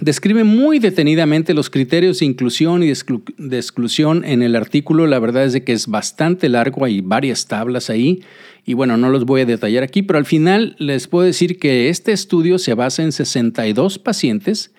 describe 0.00 0.44
muy 0.44 0.78
detenidamente 0.78 1.54
los 1.54 1.70
criterios 1.70 2.20
de 2.20 2.26
inclusión 2.26 2.82
y 2.82 2.86
de, 2.86 3.56
exclusión 3.56 4.24
en 4.24 4.42
el 4.42 4.56
artículo. 4.56 5.06
La 5.06 5.18
verdad 5.18 5.44
es 5.44 5.52
de 5.52 5.64
que 5.64 5.72
es 5.72 5.86
bastante 5.86 6.48
largo, 6.48 6.84
hay 6.84 7.00
varias 7.00 7.46
tablas 7.46 7.90
ahí 7.90 8.22
y 8.64 8.74
bueno, 8.74 8.96
no 8.96 9.10
los 9.10 9.24
voy 9.24 9.42
a 9.42 9.46
detallar 9.46 9.82
aquí, 9.82 10.02
pero 10.02 10.18
al 10.18 10.26
final 10.26 10.76
les 10.78 11.08
puedo 11.08 11.24
decir 11.24 11.58
que 11.58 11.88
este 11.88 12.12
estudio 12.12 12.58
se 12.58 12.74
basa 12.74 13.02
en 13.02 13.12
62 13.12 13.98
pacientes 13.98 14.72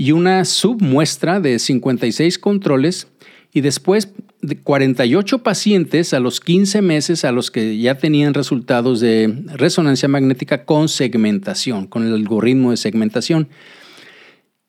y 0.00 0.12
una 0.12 0.46
submuestra 0.46 1.40
de 1.40 1.58
56 1.58 2.38
controles 2.38 3.06
y 3.52 3.60
después 3.60 4.14
de 4.40 4.56
48 4.56 5.42
pacientes 5.42 6.14
a 6.14 6.20
los 6.20 6.40
15 6.40 6.80
meses 6.80 7.26
a 7.26 7.32
los 7.32 7.50
que 7.50 7.76
ya 7.76 7.96
tenían 7.96 8.32
resultados 8.32 9.00
de 9.00 9.44
resonancia 9.52 10.08
magnética 10.08 10.64
con 10.64 10.88
segmentación, 10.88 11.86
con 11.86 12.06
el 12.06 12.14
algoritmo 12.14 12.70
de 12.70 12.78
segmentación. 12.78 13.50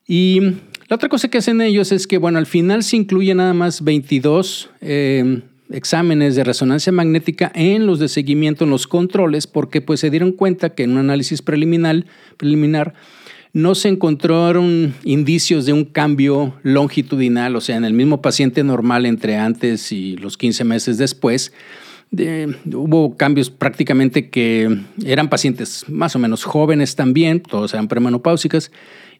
Y 0.06 0.40
la 0.88 0.96
otra 0.96 1.08
cosa 1.08 1.28
que 1.28 1.38
hacen 1.38 1.62
ellos 1.62 1.92
es 1.92 2.06
que, 2.06 2.18
bueno, 2.18 2.36
al 2.38 2.44
final 2.44 2.82
se 2.82 2.96
incluye 2.98 3.34
nada 3.34 3.54
más 3.54 3.82
22 3.82 4.68
eh, 4.82 5.40
exámenes 5.70 6.36
de 6.36 6.44
resonancia 6.44 6.92
magnética 6.92 7.50
en 7.54 7.86
los 7.86 7.98
de 7.98 8.08
seguimiento, 8.08 8.64
en 8.64 8.70
los 8.70 8.86
controles, 8.86 9.46
porque 9.46 9.80
pues 9.80 10.00
se 10.00 10.10
dieron 10.10 10.32
cuenta 10.32 10.74
que 10.74 10.82
en 10.82 10.90
un 10.90 10.98
análisis 10.98 11.40
preliminar 11.40 12.04
no 13.52 13.74
se 13.74 13.88
encontraron 13.88 14.94
indicios 15.04 15.66
de 15.66 15.72
un 15.72 15.84
cambio 15.84 16.54
longitudinal, 16.62 17.54
o 17.56 17.60
sea, 17.60 17.76
en 17.76 17.84
el 17.84 17.92
mismo 17.92 18.22
paciente 18.22 18.64
normal 18.64 19.04
entre 19.04 19.36
antes 19.36 19.92
y 19.92 20.16
los 20.16 20.36
15 20.36 20.64
meses 20.64 20.98
después. 20.98 21.52
hubo 22.12 23.16
cambios 23.16 23.50
prácticamente 23.50 24.30
que 24.30 24.78
eran 25.04 25.28
pacientes 25.28 25.84
más 25.88 26.16
o 26.16 26.18
menos 26.18 26.44
jóvenes 26.44 26.96
también, 26.96 27.40
todos 27.40 27.74
eran 27.74 27.88
premenopáusicas, 27.88 28.70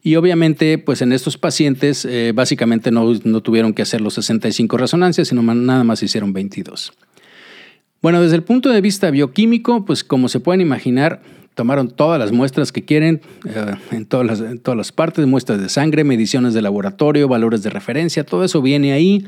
y 0.05 0.17
obviamente, 0.17 0.79
pues 0.79 1.01
en 1.01 1.13
estos 1.13 1.39
pacientes 1.39 2.05
eh, 2.05 2.33
básicamente 2.35 2.91
no, 2.91 3.15
tuvieron 3.41 3.73
que 3.73 3.83
hacer 3.83 4.01
los 4.01 4.15
65 4.15 4.77
resonancias, 4.77 5.29
sino 5.29 5.43
nada 5.43 5.85
más 5.85 6.03
hicieron 6.03 6.33
22. 6.33 6.93
Bueno, 8.01 8.21
desde 8.21 8.35
el 8.35 8.43
punto 8.43 8.71
de 8.71 8.81
vista 8.81 9.13
bioquímico, 9.13 9.85
pues 9.85 10.03
como 10.03 10.29
se 10.29 10.41
pueden 10.41 10.61
imaginar, 10.61 11.23
tomaron 11.55 11.91
todas 11.91 12.19
las 12.19 12.33
muestras 12.33 12.73
que 12.73 12.85
quieren, 12.85 13.21
eh, 13.47 13.75
en, 13.91 14.07
todas 14.07 14.27
las, 14.27 14.63
todas 14.63 14.77
las 14.77 14.93
partes, 14.93 15.27
muestras 15.27 15.61
de 15.61 15.69
sangre, 15.69 16.05
mediciones 16.05 16.55
de 16.55 16.63
laboratorio, 16.63 17.29
valores 17.29 17.63
de 17.63 17.71
referencia, 17.71 18.25
todo 18.25 18.45
eso 18.45 18.63
viene 18.63 18.93
ahí. 18.93 19.25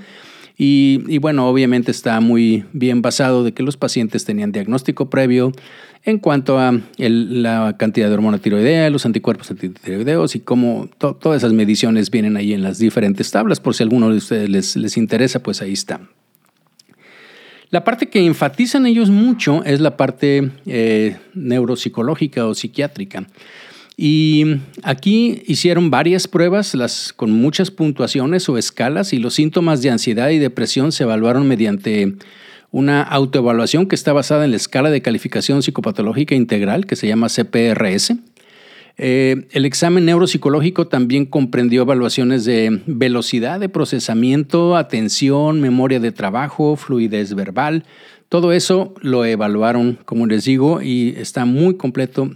Y, 0.56 1.18
bueno, 1.18 1.48
obviamente 1.48 1.90
está 1.90 2.20
muy 2.20 2.64
bien 2.72 3.02
basado 3.02 3.42
de 3.42 3.52
que 3.52 3.64
los 3.64 3.76
pacientes 3.76 4.24
tenían 4.24 4.52
diagnóstico 4.52 5.10
previo 5.10 5.50
en 6.04 6.18
cuanto 6.18 6.60
a 6.60 6.78
la 6.98 7.76
cantidad 7.76 8.08
de 8.08 8.14
hormona 8.14 8.38
tiroidea, 8.38 8.88
los 8.90 9.04
anticuerpos 9.04 9.50
antitiroideos 9.50 10.36
y 10.36 10.40
cómo 10.40 10.88
todas 10.98 11.38
esas 11.38 11.52
mediciones 11.52 12.10
vienen 12.10 12.36
ahí 12.36 12.52
en 12.52 12.62
las 12.62 12.78
diferentes 12.78 13.32
tablas. 13.32 13.58
Por 13.58 13.74
si 13.74 13.82
alguno 13.82 14.10
de 14.10 14.18
ustedes 14.18 14.48
les, 14.48 14.76
les 14.76 14.96
interesa, 14.96 15.42
pues 15.42 15.60
ahí 15.60 15.72
está. 15.72 16.00
La 17.74 17.82
parte 17.82 18.06
que 18.06 18.24
enfatizan 18.24 18.86
ellos 18.86 19.10
mucho 19.10 19.64
es 19.64 19.80
la 19.80 19.96
parte 19.96 20.52
eh, 20.64 21.16
neuropsicológica 21.34 22.46
o 22.46 22.54
psiquiátrica. 22.54 23.26
Y 23.96 24.58
aquí 24.84 25.42
hicieron 25.46 25.90
varias 25.90 26.28
pruebas 26.28 26.76
las, 26.76 27.12
con 27.12 27.32
muchas 27.32 27.72
puntuaciones 27.72 28.48
o 28.48 28.58
escalas 28.58 29.12
y 29.12 29.18
los 29.18 29.34
síntomas 29.34 29.82
de 29.82 29.90
ansiedad 29.90 30.30
y 30.30 30.38
depresión 30.38 30.92
se 30.92 31.02
evaluaron 31.02 31.48
mediante 31.48 32.14
una 32.70 33.02
autoevaluación 33.02 33.86
que 33.88 33.96
está 33.96 34.12
basada 34.12 34.44
en 34.44 34.52
la 34.52 34.56
escala 34.56 34.90
de 34.90 35.02
calificación 35.02 35.60
psicopatológica 35.60 36.36
integral 36.36 36.86
que 36.86 36.94
se 36.94 37.08
llama 37.08 37.26
CPRS. 37.28 38.14
Eh, 38.96 39.48
el 39.50 39.64
examen 39.64 40.04
neuropsicológico 40.04 40.86
también 40.86 41.26
comprendió 41.26 41.82
evaluaciones 41.82 42.44
de 42.44 42.82
velocidad 42.86 43.58
de 43.58 43.68
procesamiento, 43.68 44.76
atención, 44.76 45.60
memoria 45.60 45.98
de 45.98 46.12
trabajo, 46.12 46.76
fluidez 46.76 47.34
verbal. 47.34 47.84
Todo 48.28 48.52
eso 48.52 48.94
lo 49.00 49.24
evaluaron, 49.24 49.98
como 50.04 50.26
les 50.26 50.44
digo, 50.44 50.80
y 50.80 51.14
está 51.18 51.44
muy 51.44 51.76
completo 51.76 52.30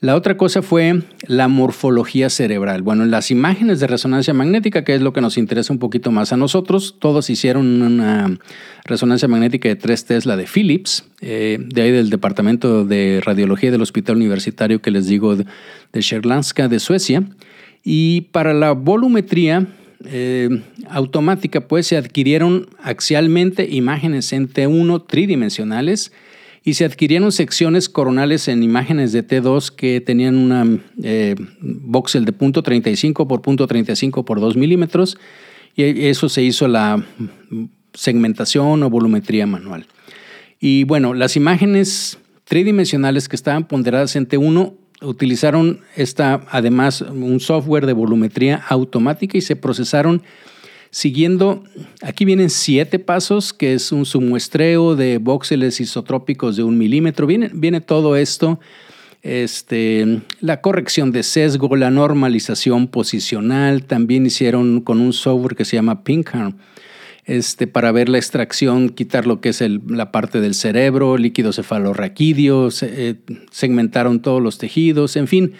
la 0.00 0.16
otra 0.16 0.38
cosa 0.38 0.62
fue 0.62 1.02
la 1.26 1.48
morfología 1.48 2.30
cerebral. 2.30 2.80
Bueno, 2.80 3.04
las 3.04 3.30
imágenes 3.30 3.80
de 3.80 3.86
resonancia 3.86 4.32
magnética, 4.32 4.82
que 4.82 4.94
es 4.94 5.02
lo 5.02 5.12
que 5.12 5.20
nos 5.20 5.36
interesa 5.36 5.74
un 5.74 5.78
poquito 5.78 6.10
más 6.10 6.32
a 6.32 6.38
nosotros, 6.38 6.96
todos 6.98 7.28
hicieron 7.28 7.82
una 7.82 8.38
resonancia 8.86 9.28
magnética 9.28 9.68
de 9.68 9.76
3 9.76 10.04
Tesla 10.06 10.38
de 10.38 10.46
Philips, 10.46 11.04
eh, 11.20 11.58
de 11.60 11.82
ahí 11.82 11.90
del 11.90 12.08
Departamento 12.08 12.86
de 12.86 13.20
Radiología 13.22 13.70
del 13.70 13.82
Hospital 13.82 14.16
Universitario 14.16 14.80
que 14.80 14.90
les 14.90 15.06
digo 15.06 15.36
de, 15.36 15.44
de 15.92 16.68
de 16.68 16.80
Suecia. 16.80 17.22
Y 17.84 18.22
para 18.32 18.54
la 18.54 18.72
volumetría 18.72 19.66
eh, 20.06 20.62
automática, 20.88 21.60
pues 21.68 21.86
se 21.86 21.98
adquirieron 21.98 22.68
axialmente 22.82 23.68
imágenes 23.70 24.32
en 24.32 24.48
T1 24.48 25.06
tridimensionales 25.06 26.10
y 26.62 26.74
se 26.74 26.84
adquirieron 26.84 27.32
secciones 27.32 27.88
coronales 27.88 28.48
en 28.48 28.62
imágenes 28.62 29.12
de 29.12 29.26
T2 29.26 29.70
que 29.70 30.00
tenían 30.00 30.36
una 30.36 30.66
eh, 31.02 31.34
voxel 31.60 32.24
de 32.24 32.32
punto 32.32 32.62
.35 32.62 33.26
por 33.26 33.40
punto 33.40 33.66
.35 33.66 34.24
por 34.24 34.40
2 34.40 34.56
milímetros 34.56 35.16
y 35.74 36.06
eso 36.06 36.28
se 36.28 36.42
hizo 36.42 36.68
la 36.68 37.04
segmentación 37.94 38.82
o 38.82 38.90
volumetría 38.90 39.46
manual. 39.46 39.86
Y 40.58 40.84
bueno, 40.84 41.14
las 41.14 41.36
imágenes 41.36 42.18
tridimensionales 42.44 43.28
que 43.28 43.36
estaban 43.36 43.66
ponderadas 43.66 44.16
en 44.16 44.28
T1 44.28 44.74
utilizaron 45.02 45.80
esta, 45.96 46.42
además 46.50 47.00
un 47.00 47.40
software 47.40 47.86
de 47.86 47.94
volumetría 47.94 48.56
automática 48.68 49.38
y 49.38 49.40
se 49.40 49.56
procesaron 49.56 50.22
Siguiendo, 50.92 51.62
aquí 52.02 52.24
vienen 52.24 52.50
siete 52.50 52.98
pasos, 52.98 53.52
que 53.52 53.74
es 53.74 53.92
un 53.92 54.04
submuestreo 54.04 54.96
de 54.96 55.18
voxeles 55.18 55.80
isotrópicos 55.80 56.56
de 56.56 56.64
un 56.64 56.78
milímetro. 56.78 57.28
Viene, 57.28 57.80
todo 57.80 58.16
esto, 58.16 58.58
este, 59.22 60.20
la 60.40 60.60
corrección 60.60 61.12
de 61.12 61.22
sesgo, 61.22 61.76
la 61.76 61.92
normalización 61.92 62.88
posicional. 62.88 63.84
También 63.84 64.26
hicieron 64.26 64.80
con 64.80 65.00
un 65.00 65.12
software 65.12 65.54
que 65.54 65.64
se 65.64 65.76
llama 65.76 66.02
Pinkham. 66.02 66.56
Este, 67.24 67.68
para 67.68 67.92
ver 67.92 68.08
la 68.08 68.18
extracción, 68.18 68.88
quitar 68.88 69.28
lo 69.28 69.40
que 69.40 69.50
es 69.50 69.62
la 69.86 70.10
parte 70.10 70.40
del 70.40 70.54
cerebro, 70.54 71.16
líquido 71.18 71.52
cefalorraquídeo, 71.52 72.70
eh, 72.82 73.14
segmentaron 73.52 74.20
todos 74.22 74.42
los 74.42 74.58
tejidos, 74.58 75.14
en 75.14 75.28
fin, 75.28 75.52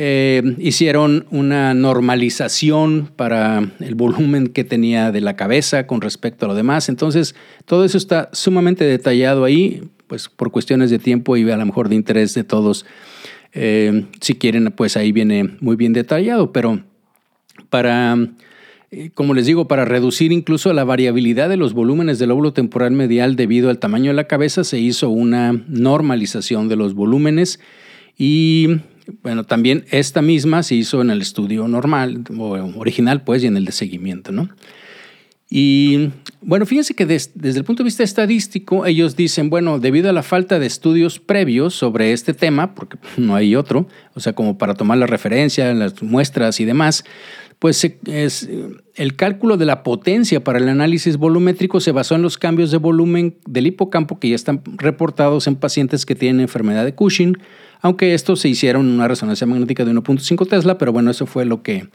eh, 0.00 0.54
hicieron 0.58 1.26
una 1.32 1.74
normalización 1.74 3.10
para 3.16 3.68
el 3.80 3.96
volumen 3.96 4.46
que 4.46 4.62
tenía 4.62 5.10
de 5.10 5.20
la 5.20 5.34
cabeza 5.34 5.88
con 5.88 6.00
respecto 6.00 6.46
a 6.46 6.48
lo 6.50 6.54
demás. 6.54 6.88
Entonces, 6.88 7.34
todo 7.64 7.84
eso 7.84 7.98
está 7.98 8.30
sumamente 8.32 8.84
detallado 8.84 9.42
ahí, 9.42 9.82
pues 10.06 10.28
por 10.28 10.52
cuestiones 10.52 10.90
de 10.90 11.00
tiempo 11.00 11.36
y 11.36 11.50
a 11.50 11.56
lo 11.56 11.66
mejor 11.66 11.88
de 11.88 11.96
interés 11.96 12.32
de 12.34 12.44
todos. 12.44 12.86
Eh, 13.52 14.04
si 14.20 14.36
quieren, 14.36 14.70
pues 14.70 14.96
ahí 14.96 15.10
viene 15.10 15.56
muy 15.58 15.74
bien 15.74 15.94
detallado, 15.94 16.52
pero 16.52 16.80
para, 17.68 18.16
eh, 18.92 19.10
como 19.14 19.34
les 19.34 19.46
digo, 19.46 19.66
para 19.66 19.84
reducir 19.84 20.30
incluso 20.30 20.72
la 20.74 20.84
variabilidad 20.84 21.48
de 21.48 21.56
los 21.56 21.72
volúmenes 21.72 22.20
del 22.20 22.30
óvulo 22.30 22.52
temporal 22.52 22.92
medial 22.92 23.34
debido 23.34 23.68
al 23.68 23.80
tamaño 23.80 24.12
de 24.12 24.14
la 24.14 24.28
cabeza, 24.28 24.62
se 24.62 24.78
hizo 24.78 25.10
una 25.10 25.60
normalización 25.66 26.68
de 26.68 26.76
los 26.76 26.94
volúmenes 26.94 27.58
y 28.16 28.78
bueno, 29.22 29.44
también 29.44 29.84
esta 29.90 30.22
misma 30.22 30.62
se 30.62 30.74
hizo 30.74 31.00
en 31.00 31.10
el 31.10 31.22
estudio 31.22 31.68
normal, 31.68 32.24
o 32.36 32.50
original, 32.78 33.22
pues, 33.22 33.42
y 33.42 33.46
en 33.46 33.56
el 33.56 33.64
de 33.64 33.72
seguimiento, 33.72 34.32
¿no? 34.32 34.48
Y 35.50 36.10
bueno, 36.42 36.66
fíjense 36.66 36.94
que 36.94 37.06
desde 37.06 37.58
el 37.58 37.64
punto 37.64 37.82
de 37.82 37.86
vista 37.86 38.02
estadístico, 38.02 38.84
ellos 38.84 39.16
dicen, 39.16 39.48
bueno, 39.48 39.78
debido 39.78 40.10
a 40.10 40.12
la 40.12 40.22
falta 40.22 40.58
de 40.58 40.66
estudios 40.66 41.18
previos 41.20 41.74
sobre 41.74 42.12
este 42.12 42.34
tema, 42.34 42.74
porque 42.74 42.98
no 43.16 43.34
hay 43.34 43.56
otro, 43.56 43.88
o 44.14 44.20
sea, 44.20 44.34
como 44.34 44.58
para 44.58 44.74
tomar 44.74 44.98
la 44.98 45.06
referencia, 45.06 45.72
las 45.72 46.02
muestras 46.02 46.60
y 46.60 46.66
demás, 46.66 47.04
pues 47.58 47.82
es, 48.06 48.48
el 48.94 49.16
cálculo 49.16 49.56
de 49.56 49.64
la 49.64 49.82
potencia 49.82 50.44
para 50.44 50.58
el 50.58 50.68
análisis 50.68 51.16
volumétrico 51.16 51.80
se 51.80 51.92
basó 51.92 52.14
en 52.14 52.22
los 52.22 52.38
cambios 52.38 52.70
de 52.70 52.76
volumen 52.76 53.36
del 53.46 53.66
hipocampo 53.66 54.20
que 54.20 54.28
ya 54.28 54.36
están 54.36 54.62
reportados 54.76 55.46
en 55.46 55.56
pacientes 55.56 56.06
que 56.06 56.14
tienen 56.14 56.40
enfermedad 56.40 56.84
de 56.84 56.94
Cushing, 56.94 57.38
aunque 57.80 58.14
estos 58.14 58.40
se 58.40 58.48
hicieron 58.48 58.86
en 58.86 58.92
una 58.92 59.08
resonancia 59.08 59.46
magnética 59.46 59.84
de 59.84 59.92
1.5 59.92 60.48
Tesla, 60.48 60.78
pero 60.78 60.92
bueno, 60.92 61.10
eso 61.10 61.26
fue 61.26 61.44
lo 61.44 61.62
que, 61.62 61.88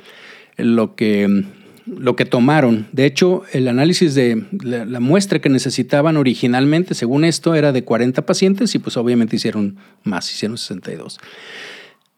lo 0.57 0.95
que 0.95 1.45
lo 1.85 2.15
que 2.15 2.25
tomaron. 2.25 2.87
De 2.91 3.05
hecho, 3.05 3.43
el 3.51 3.67
análisis 3.67 4.15
de 4.15 4.45
la, 4.61 4.99
muestra 4.99 5.39
que 5.39 5.49
necesitaban 5.49 6.17
originalmente, 6.17 6.93
según 6.93 7.25
esto, 7.25 7.55
era 7.55 7.71
de 7.71 7.83
40 7.83 8.25
pacientes 8.25 8.73
y 8.75 8.79
pues 8.79 8.97
obviamente 8.97 9.35
hicieron 9.35 9.77
más, 10.03 10.31
hicieron 10.31 10.57
62. 10.57 11.19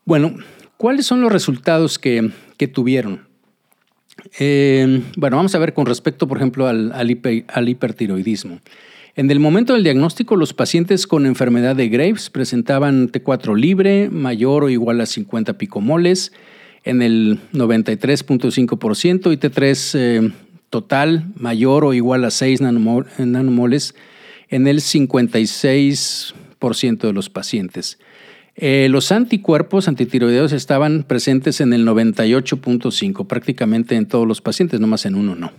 Bueno, 0.05 0.35
¿cuáles 0.77 1.05
son 1.05 1.21
los 1.21 1.31
resultados 1.31 1.97
que, 1.97 2.31
tuvieron? 2.73 3.27
Eh, 4.39 5.01
bueno, 5.17 5.37
vamos 5.37 5.55
a 5.55 5.59
ver 5.59 5.73
con 5.73 5.85
respecto, 5.85 6.27
por 6.27 6.37
ejemplo, 6.37 6.67
al, 6.67 6.91
al 6.93 7.69
hipertiroidismo. 7.69 8.59
En 9.17 9.31
el 9.31 9.39
momento 9.39 9.73
del 9.73 9.83
diagnóstico, 9.83 10.35
los 10.35 10.53
pacientes 10.53 11.07
con 11.07 11.25
enfermedad 11.25 11.77
de 11.77 11.87
Graves 11.87 12.29
presentaban 12.29 13.09
T4 13.09 13.57
libre, 13.57 14.09
mayor 14.09 14.65
o 14.65 14.69
igual 14.69 14.99
a 14.99 15.05
50 15.05 15.57
picomoles, 15.57 16.33
en 16.83 17.01
el 17.01 17.39
93.5% 17.53 19.31
y 19.31 19.37
T3 19.37 19.91
eh, 19.97 20.31
total 20.69 21.27
mayor 21.37 21.85
o 21.85 21.93
igual 21.93 22.25
a 22.25 22.31
6 22.31 22.59
nanomoles 22.59 23.95
en 24.49 24.67
el 24.67 24.81
56% 24.81 26.99
de 26.99 27.13
los 27.13 27.29
pacientes. 27.29 27.99
Eh, 28.57 28.87
los 28.89 29.13
anticuerpos 29.13 29.87
antitiroideos 29.87 30.51
estaban 30.51 31.03
presentes 31.03 31.61
en 31.61 31.71
el 31.71 31.87
98.5, 31.87 33.27
prácticamente 33.27 33.95
en 33.95 34.07
todos 34.07 34.27
los 34.27 34.41
pacientes, 34.41 34.81
no 34.81 34.87
más 34.87 35.05
en 35.05 35.15
uno 35.15 35.35
no. 35.35 35.53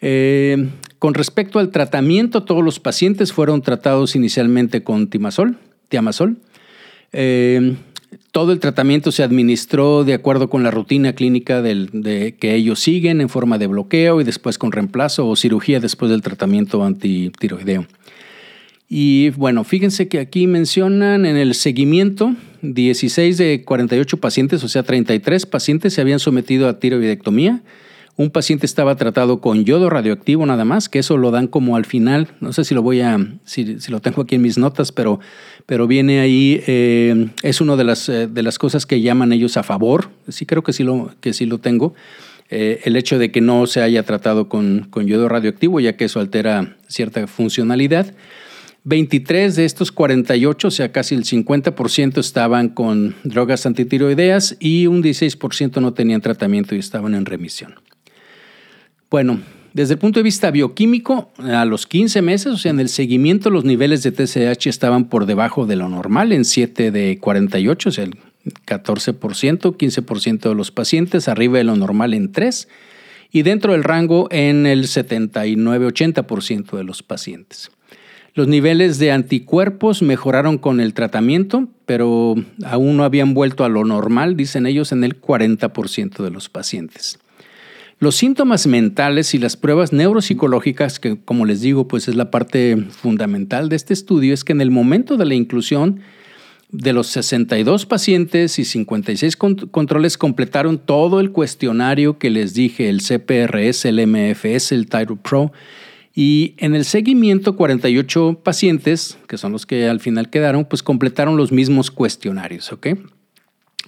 Eh, 0.00 0.68
con 0.98 1.14
respecto 1.14 1.58
al 1.58 1.70
tratamiento, 1.70 2.42
todos 2.44 2.64
los 2.64 2.80
pacientes 2.80 3.32
fueron 3.32 3.62
tratados 3.62 4.16
inicialmente 4.16 4.82
con 4.82 5.08
timazol, 5.08 5.58
tiamazol. 5.88 6.38
Todo 8.30 8.52
el 8.52 8.60
tratamiento 8.60 9.12
se 9.12 9.22
administró 9.22 10.04
de 10.04 10.14
acuerdo 10.14 10.50
con 10.50 10.62
la 10.62 10.70
rutina 10.70 11.14
clínica 11.14 11.62
de, 11.62 12.34
que 12.38 12.54
ellos 12.54 12.80
siguen 12.80 13.20
en 13.20 13.28
forma 13.28 13.58
de 13.58 13.66
bloqueo 13.66 14.20
y 14.20 14.24
después 14.24 14.58
con 14.58 14.72
reemplazo 14.72 15.26
o 15.26 15.36
cirugía 15.36 15.80
después 15.80 16.10
del 16.10 16.22
tratamiento 16.22 16.84
antitiroideo. 16.84 17.86
Y 18.88 19.30
bueno, 19.30 19.64
fíjense 19.64 20.06
que 20.08 20.20
aquí 20.20 20.46
mencionan 20.46 21.26
en 21.26 21.36
el 21.36 21.54
seguimiento 21.54 22.36
16 22.62 23.38
de 23.38 23.64
48 23.64 24.18
pacientes, 24.18 24.62
o 24.62 24.68
sea, 24.68 24.82
33 24.82 25.46
pacientes 25.46 25.94
se 25.94 26.00
habían 26.00 26.20
sometido 26.20 26.68
a 26.68 26.78
tiroidectomía 26.78 27.62
un 28.18 28.30
paciente 28.30 28.64
estaba 28.64 28.96
tratado 28.96 29.40
con 29.40 29.64
yodo 29.64 29.90
radioactivo 29.90 30.46
nada 30.46 30.64
más, 30.64 30.88
que 30.88 30.98
eso 30.98 31.18
lo 31.18 31.30
dan 31.30 31.46
como 31.46 31.76
al 31.76 31.84
final. 31.84 32.28
No 32.40 32.52
sé 32.52 32.64
si 32.64 32.74
lo 32.74 32.82
voy 32.82 33.02
a, 33.02 33.18
si, 33.44 33.76
lo 33.88 34.00
tengo 34.00 34.22
aquí 34.22 34.36
en 34.36 34.42
mis 34.42 34.56
notas, 34.56 34.90
pero, 34.90 35.20
pero 35.66 35.86
viene 35.86 36.20
ahí, 36.20 36.62
eh, 36.66 37.28
es 37.42 37.60
una 37.60 37.76
de 37.76 37.84
las, 37.84 38.08
eh, 38.08 38.26
de 38.26 38.42
las 38.42 38.58
cosas 38.58 38.86
que 38.86 39.02
llaman 39.02 39.32
ellos 39.32 39.58
a 39.58 39.62
favor. 39.62 40.08
Sí 40.28 40.46
creo 40.46 40.62
que 40.62 40.72
sí 40.72 40.82
lo, 40.82 41.14
que 41.20 41.34
sí 41.34 41.44
lo 41.44 41.58
tengo. 41.58 41.94
Eh, 42.48 42.80
el 42.84 42.96
hecho 42.96 43.18
de 43.18 43.30
que 43.30 43.40
no 43.40 43.66
se 43.66 43.82
haya 43.82 44.04
tratado 44.04 44.48
con, 44.48 44.86
con 44.88 45.06
yodo 45.06 45.28
radioactivo, 45.28 45.80
ya 45.80 45.96
que 45.96 46.06
eso 46.06 46.20
altera 46.20 46.76
cierta 46.88 47.26
funcionalidad. 47.26 48.14
23 48.84 49.56
de 49.56 49.64
estos 49.64 49.90
48, 49.90 50.68
o 50.68 50.70
sea, 50.70 50.92
casi 50.92 51.16
el 51.16 51.24
50% 51.24 52.18
estaban 52.18 52.68
con 52.68 53.16
drogas 53.24 53.66
antitiroideas 53.66 54.56
y 54.60 54.86
un 54.86 55.02
16% 55.02 55.80
no 55.80 55.92
tenían 55.92 56.20
tratamiento 56.20 56.76
y 56.76 56.78
estaban 56.78 57.16
en 57.16 57.26
remisión. 57.26 57.74
Bueno, 59.10 59.40
desde 59.72 59.94
el 59.94 59.98
punto 59.98 60.18
de 60.20 60.24
vista 60.24 60.50
bioquímico, 60.50 61.30
a 61.38 61.64
los 61.64 61.86
15 61.86 62.22
meses, 62.22 62.46
o 62.46 62.56
sea, 62.56 62.70
en 62.70 62.80
el 62.80 62.88
seguimiento, 62.88 63.50
los 63.50 63.64
niveles 63.64 64.02
de 64.02 64.10
TSH 64.10 64.66
estaban 64.68 65.08
por 65.08 65.26
debajo 65.26 65.66
de 65.66 65.76
lo 65.76 65.88
normal, 65.88 66.32
en 66.32 66.44
7 66.44 66.90
de 66.90 67.18
48, 67.20 67.88
o 67.88 67.92
sea, 67.92 68.04
el 68.04 68.16
14%, 68.66 69.76
15% 69.76 70.48
de 70.48 70.54
los 70.54 70.70
pacientes, 70.70 71.28
arriba 71.28 71.58
de 71.58 71.64
lo 71.64 71.76
normal 71.76 72.14
en 72.14 72.32
3, 72.32 72.68
y 73.30 73.42
dentro 73.42 73.72
del 73.72 73.84
rango 73.84 74.28
en 74.30 74.64
el 74.66 74.84
79-80% 74.84 76.76
de 76.76 76.84
los 76.84 77.02
pacientes. 77.02 77.70
Los 78.34 78.48
niveles 78.48 78.98
de 78.98 79.12
anticuerpos 79.12 80.02
mejoraron 80.02 80.58
con 80.58 80.80
el 80.80 80.94
tratamiento, 80.94 81.68
pero 81.84 82.34
aún 82.64 82.96
no 82.96 83.04
habían 83.04 83.34
vuelto 83.34 83.64
a 83.64 83.68
lo 83.68 83.84
normal, 83.84 84.36
dicen 84.36 84.66
ellos, 84.66 84.90
en 84.92 85.04
el 85.04 85.20
40% 85.20 86.24
de 86.24 86.30
los 86.30 86.48
pacientes. 86.48 87.18
Los 87.98 88.16
síntomas 88.16 88.66
mentales 88.66 89.34
y 89.34 89.38
las 89.38 89.56
pruebas 89.56 89.92
neuropsicológicas, 89.92 91.00
que 91.00 91.18
como 91.18 91.46
les 91.46 91.62
digo, 91.62 91.88
pues 91.88 92.08
es 92.08 92.14
la 92.14 92.30
parte 92.30 92.76
fundamental 92.90 93.70
de 93.70 93.76
este 93.76 93.94
estudio, 93.94 94.34
es 94.34 94.44
que 94.44 94.52
en 94.52 94.60
el 94.60 94.70
momento 94.70 95.16
de 95.16 95.24
la 95.24 95.34
inclusión 95.34 96.00
de 96.70 96.92
los 96.92 97.06
62 97.06 97.86
pacientes 97.86 98.58
y 98.58 98.64
56 98.64 99.36
controles 99.36 100.18
completaron 100.18 100.78
todo 100.78 101.20
el 101.20 101.30
cuestionario 101.30 102.18
que 102.18 102.28
les 102.28 102.52
dije, 102.52 102.90
el 102.90 103.00
CPRS, 103.00 103.86
el 103.86 104.06
MFS, 104.06 104.72
el 104.72 104.88
Tyro 104.88 105.16
Pro, 105.16 105.52
y 106.14 106.54
en 106.58 106.74
el 106.74 106.84
seguimiento 106.84 107.56
48 107.56 108.40
pacientes, 108.42 109.16
que 109.26 109.38
son 109.38 109.52
los 109.52 109.64
que 109.64 109.88
al 109.88 110.00
final 110.00 110.28
quedaron, 110.28 110.64
pues 110.64 110.82
completaron 110.82 111.36
los 111.36 111.52
mismos 111.52 111.90
cuestionarios, 111.90 112.72
¿ok? 112.72 112.88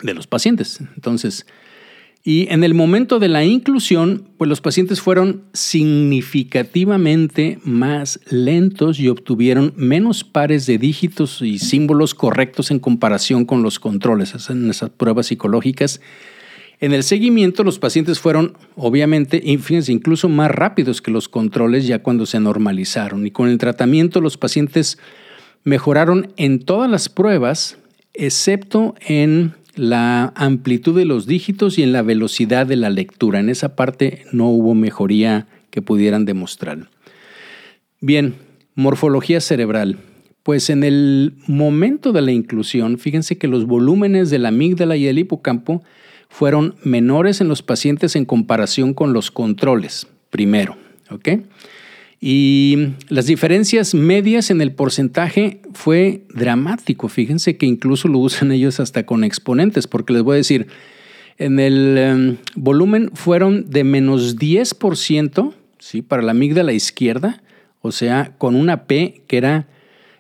De 0.02 0.14
los 0.14 0.26
pacientes. 0.26 0.80
Entonces, 0.94 1.46
y 2.28 2.46
en 2.52 2.62
el 2.62 2.74
momento 2.74 3.20
de 3.20 3.28
la 3.28 3.42
inclusión, 3.42 4.28
pues 4.36 4.50
los 4.50 4.60
pacientes 4.60 5.00
fueron 5.00 5.44
significativamente 5.54 7.58
más 7.64 8.20
lentos 8.28 9.00
y 9.00 9.08
obtuvieron 9.08 9.72
menos 9.76 10.24
pares 10.24 10.66
de 10.66 10.76
dígitos 10.76 11.40
y 11.40 11.58
símbolos 11.58 12.14
correctos 12.14 12.70
en 12.70 12.80
comparación 12.80 13.46
con 13.46 13.62
los 13.62 13.78
controles, 13.78 14.50
en 14.50 14.68
esas 14.68 14.90
pruebas 14.90 15.28
psicológicas. 15.28 16.02
En 16.80 16.92
el 16.92 17.02
seguimiento, 17.02 17.64
los 17.64 17.78
pacientes 17.78 18.20
fueron, 18.20 18.58
obviamente, 18.76 19.40
incluso 19.42 20.28
más 20.28 20.50
rápidos 20.50 21.00
que 21.00 21.10
los 21.10 21.30
controles 21.30 21.86
ya 21.86 22.02
cuando 22.02 22.26
se 22.26 22.40
normalizaron. 22.40 23.26
Y 23.26 23.30
con 23.30 23.48
el 23.48 23.56
tratamiento, 23.56 24.20
los 24.20 24.36
pacientes 24.36 24.98
mejoraron 25.64 26.30
en 26.36 26.58
todas 26.58 26.90
las 26.90 27.08
pruebas, 27.08 27.78
excepto 28.12 28.96
en 29.00 29.54
la 29.78 30.32
amplitud 30.36 30.96
de 30.96 31.04
los 31.04 31.26
dígitos 31.26 31.78
y 31.78 31.82
en 31.82 31.92
la 31.92 32.02
velocidad 32.02 32.66
de 32.66 32.76
la 32.76 32.90
lectura. 32.90 33.40
En 33.40 33.48
esa 33.48 33.76
parte 33.76 34.24
no 34.32 34.48
hubo 34.48 34.74
mejoría 34.74 35.46
que 35.70 35.82
pudieran 35.82 36.24
demostrar. 36.24 36.90
Bien, 38.00 38.34
morfología 38.74 39.40
cerebral. 39.40 39.98
Pues 40.42 40.70
en 40.70 40.84
el 40.84 41.34
momento 41.46 42.12
de 42.12 42.22
la 42.22 42.32
inclusión, 42.32 42.98
fíjense 42.98 43.38
que 43.38 43.48
los 43.48 43.66
volúmenes 43.66 44.30
de 44.30 44.38
la 44.38 44.48
amígdala 44.48 44.96
y 44.96 45.06
el 45.06 45.18
hipocampo 45.18 45.82
fueron 46.28 46.74
menores 46.84 47.40
en 47.40 47.48
los 47.48 47.62
pacientes 47.62 48.16
en 48.16 48.24
comparación 48.24 48.94
con 48.94 49.12
los 49.12 49.30
controles, 49.30 50.06
primero. 50.30 50.76
¿ok?, 51.10 51.28
y 52.20 52.94
las 53.09 53.26
diferencias 53.26 53.94
medias 53.94 54.50
en 54.50 54.61
el 54.61 54.72
porcentaje 54.72 55.61
fue 55.72 56.24
dramático. 56.35 57.09
Fíjense 57.09 57.57
que 57.57 57.66
incluso 57.66 58.09
lo 58.09 58.18
usan 58.18 58.50
ellos 58.50 58.81
hasta 58.81 59.07
con 59.07 59.22
exponentes, 59.22 59.87
porque 59.87 60.12
les 60.12 60.22
voy 60.22 60.35
a 60.35 60.37
decir, 60.38 60.66
en 61.38 61.61
el 61.61 61.96
em, 61.96 62.37
volumen 62.57 63.11
fueron 63.14 63.70
de 63.70 63.85
menos 63.85 64.37
10%, 64.37 65.54
¿sí? 65.78 66.02
Para 66.02 66.22
la 66.22 66.33
amígdala 66.33 66.72
izquierda, 66.72 67.40
o 67.83 67.92
sea, 67.92 68.35
con 68.37 68.57
una 68.57 68.87
P 68.87 69.22
que 69.28 69.37
era, 69.37 69.68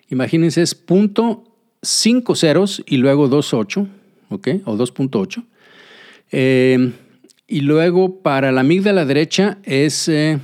imagínense, 0.08 0.62
es 0.62 0.76
punto 0.76 1.44
cinco 1.82 2.36
ceros 2.36 2.82
y 2.86 2.98
luego 2.98 3.28
2.8, 3.28 3.88
¿ok? 4.28 4.48
O 4.66 4.76
2.8. 4.76 5.44
Em, 6.30 6.92
y 7.48 7.62
luego 7.62 8.20
para 8.20 8.52
la 8.52 8.60
amígdala 8.60 9.04
derecha 9.04 9.58
es... 9.64 10.08
Eh, 10.08 10.38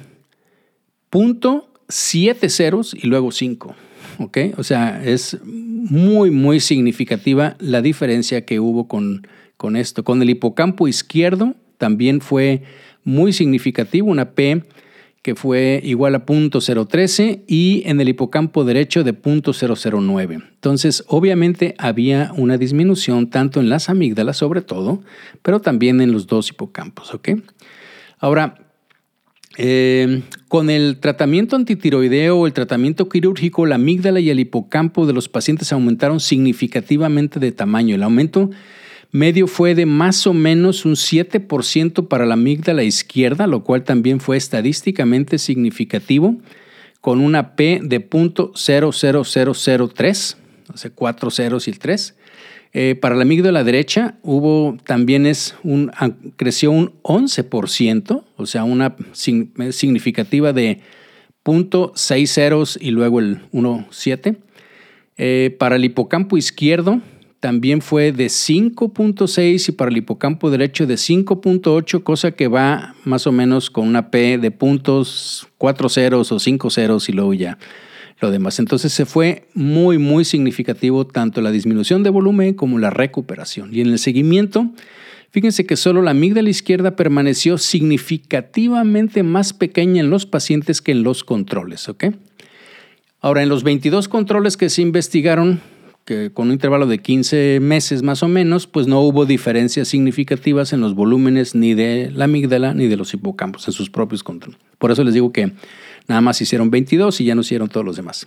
punto, 1.15 1.69
siete 1.89 2.49
ceros 2.49 2.93
y 2.93 3.07
luego 3.07 3.31
cinco. 3.31 3.77
¿ok? 4.19 4.39
O 4.57 4.65
sea, 4.65 5.01
es 5.05 5.39
muy, 5.45 6.33
muy 6.33 6.59
significativa 6.59 7.55
la 7.61 7.83
diferencia 7.83 8.45
que 8.45 8.59
hubo 8.59 8.89
con, 8.89 9.25
con 9.57 9.77
esto. 9.77 10.03
Con 10.03 10.21
el 10.23 10.31
hipocampo 10.31 10.89
izquierdo 10.89 11.55
también 11.79 12.21
fue 12.21 12.65
muy 13.05 13.33
significativo, 13.33 14.09
una 14.09 14.33
P 14.33 14.65
que 15.23 15.37
fue 15.37 15.81
igual 15.85 16.17
a 16.17 16.27
.013 16.27 17.45
y 17.47 17.85
en 17.87 18.01
el 18.01 18.09
hipocampo 18.09 18.65
derecho 18.65 19.05
de 19.05 19.15
.009. 19.15 20.33
Entonces, 20.33 21.05
obviamente 21.07 21.77
había 21.79 22.33
una 22.37 22.59
disminución 22.59 23.31
tanto 23.31 23.61
en 23.61 23.69
las 23.69 23.89
amígdalas 23.89 24.39
sobre 24.39 24.63
todo, 24.63 25.01
pero 25.43 25.61
también 25.61 26.01
en 26.01 26.11
los 26.11 26.27
dos 26.27 26.51
hipocampos, 26.51 27.15
¿ok? 27.15 27.29
Ahora, 28.19 28.64
eh, 29.57 30.23
con 30.49 30.69
el 30.69 30.99
tratamiento 30.99 31.55
antitiroideo 31.57 32.39
o 32.39 32.47
el 32.47 32.53
tratamiento 32.53 33.09
quirúrgico, 33.09 33.65
la 33.67 33.77
amígdala 33.77 34.21
y 34.21 34.29
el 34.31 34.41
hipocampo 34.41 35.07
de 35.07 35.13
los 35.13 35.29
pacientes 35.29 35.73
aumentaron 35.73 36.19
significativamente 36.21 37.39
de 37.39 37.53
tamaño. 37.53 37.95
El 37.95 38.03
aumento 38.03 38.51
medio 39.13 39.47
fue 39.47 39.77
de 39.77 39.87
más 39.87 40.27
o 40.27 40.35
menos 40.35 40.85
un 40.85 40.95
7% 40.95 42.09
para 42.09 42.27
la 42.27 42.35
amígdala 42.35 42.83
izquierda, 42.83 43.47
lo 43.47 43.63
cual 43.63 43.85
también 43.85 44.19
fue 44.19 44.37
estadísticamente 44.37 45.39
significativo, 45.39 46.35
con 47.01 47.21
una 47.21 47.55
P 47.55 47.79
de 47.83 48.11
.00003, 48.11 50.37
o 50.73 50.77
sea, 50.77 50.91
cuatro 50.93 51.31
ceros 51.31 51.69
y 51.69 51.71
el 51.71 51.79
3. 51.79 52.17
Eh, 52.77 52.97
para 52.97 53.15
la 53.15 53.23
amígdala 53.23 53.63
derecha 53.63 54.17
hubo 54.23 54.77
también 54.85 55.27
es 55.27 55.55
un, 55.63 55.93
ah, 55.95 56.11
creció 56.37 56.73
un 56.73 56.93
11%, 57.03 58.25
o 58.37 58.47
sea, 58.47 58.65
una 58.65 58.97
significativa 59.13 60.53
de 60.53 60.81
0.6 61.45 62.27
ceros 62.27 62.79
y 62.81 62.91
luego 62.91 63.21
el 63.21 63.43
1.7. 63.53 64.37
Eh, 65.17 65.55
para 65.57 65.77
el 65.77 65.85
hipocampo 65.85 66.37
izquierdo 66.37 67.01
también 67.39 67.81
fue 67.81 68.11
de 68.11 68.27
5.6 68.27 69.69
y 69.69 69.73
para 69.73 69.93
el 69.93 69.99
hipocampo 69.99 70.51
derecho 70.51 70.87
de 70.89 70.95
5.8, 70.95 72.03
cosa 72.03 72.33
que 72.33 72.49
va 72.49 72.97
más 73.05 73.29
o 73.29 73.33
menos 73.33 73.71
con 73.71 73.87
una 73.87 74.11
P 74.11 74.39
de 74.39 74.51
puntos 74.51 75.47
4 75.59 75.89
ceros 75.89 76.33
o 76.33 76.41
5 76.41 76.71
ceros 76.71 77.09
y 77.09 77.13
luego 77.13 77.35
ya 77.35 77.57
lo 78.21 78.31
demás. 78.31 78.59
Entonces 78.59 78.93
se 78.93 79.07
fue 79.07 79.49
muy, 79.55 79.99
muy 79.99 80.25
significativo 80.25 81.07
tanto 81.07 81.41
la 81.41 81.51
disminución 81.51 82.03
de 82.03 82.11
volumen 82.11 82.55
como 82.55 82.79
la 82.79 82.91
recuperación. 82.91 83.75
Y 83.75 83.81
en 83.81 83.89
el 83.89 83.99
seguimiento, 83.99 84.71
fíjense 85.31 85.67
que 85.67 85.77
solo 85.77 86.03
la 86.03 86.13
amígdala 86.13 86.51
izquierda 86.51 86.97
permaneció 86.97 87.59
significativamente 87.59 89.23
más 89.23 89.53
pequeña 89.53 90.01
en 90.01 90.11
los 90.11 90.27
pacientes 90.27 90.81
que 90.81 90.93
en 90.93 91.03
los 91.03 91.25
controles. 91.25 91.89
Ahora, 93.21 93.43
en 93.43 93.49
los 93.49 93.63
22 93.63 94.09
controles 94.09 94.57
que 94.57 94.69
se 94.69 94.83
investigaron, 94.83 95.61
que 96.05 96.31
con 96.31 96.49
un 96.49 96.53
intervalo 96.53 96.87
de 96.87 96.99
15 96.99 97.61
meses 97.61 98.03
más 98.03 98.23
o 98.23 98.29
menos, 98.29 98.67
pues 98.67 98.87
no 98.87 99.01
hubo 99.01 99.25
diferencias 99.25 99.89
significativas 99.89 100.75
en 100.75 100.81
los 100.81 100.95
volúmenes 100.95 101.55
ni 101.55 101.73
de 101.73 102.11
la 102.15 102.27
amígdala 102.27 102.75
ni 102.75 102.87
de 102.87 102.97
los 102.99 103.15
hipocampos 103.15 103.67
en 103.67 103.73
sus 103.73 103.89
propios 103.89 104.23
controles. 104.23 104.61
Por 104.77 104.91
eso 104.91 105.03
les 105.03 105.15
digo 105.15 105.33
que 105.33 105.53
nada 106.07 106.21
más 106.21 106.41
hicieron 106.41 106.71
22 106.71 107.21
y 107.21 107.25
ya 107.25 107.35
no 107.35 107.41
hicieron 107.41 107.69
todos 107.69 107.85
los 107.85 107.97
demás. 107.97 108.27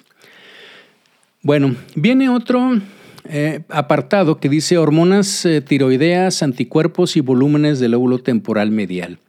Bueno, 1.42 1.76
viene 1.96 2.30
otro 2.30 2.80
eh, 3.26 3.62
apartado 3.70 4.40
que 4.40 4.50
dice 4.50 4.78
hormonas 4.78 5.46
eh, 5.46 5.62
tiroideas, 5.62 6.44
anticuerpos 6.44 7.18
y 7.18 7.22
volúmenes 7.22 7.80
del 7.80 7.94
óvulo 7.94 8.20
temporal 8.20 8.72
medial. 8.72 9.20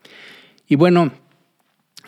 Y 0.68 0.76
bueno, 0.76 1.12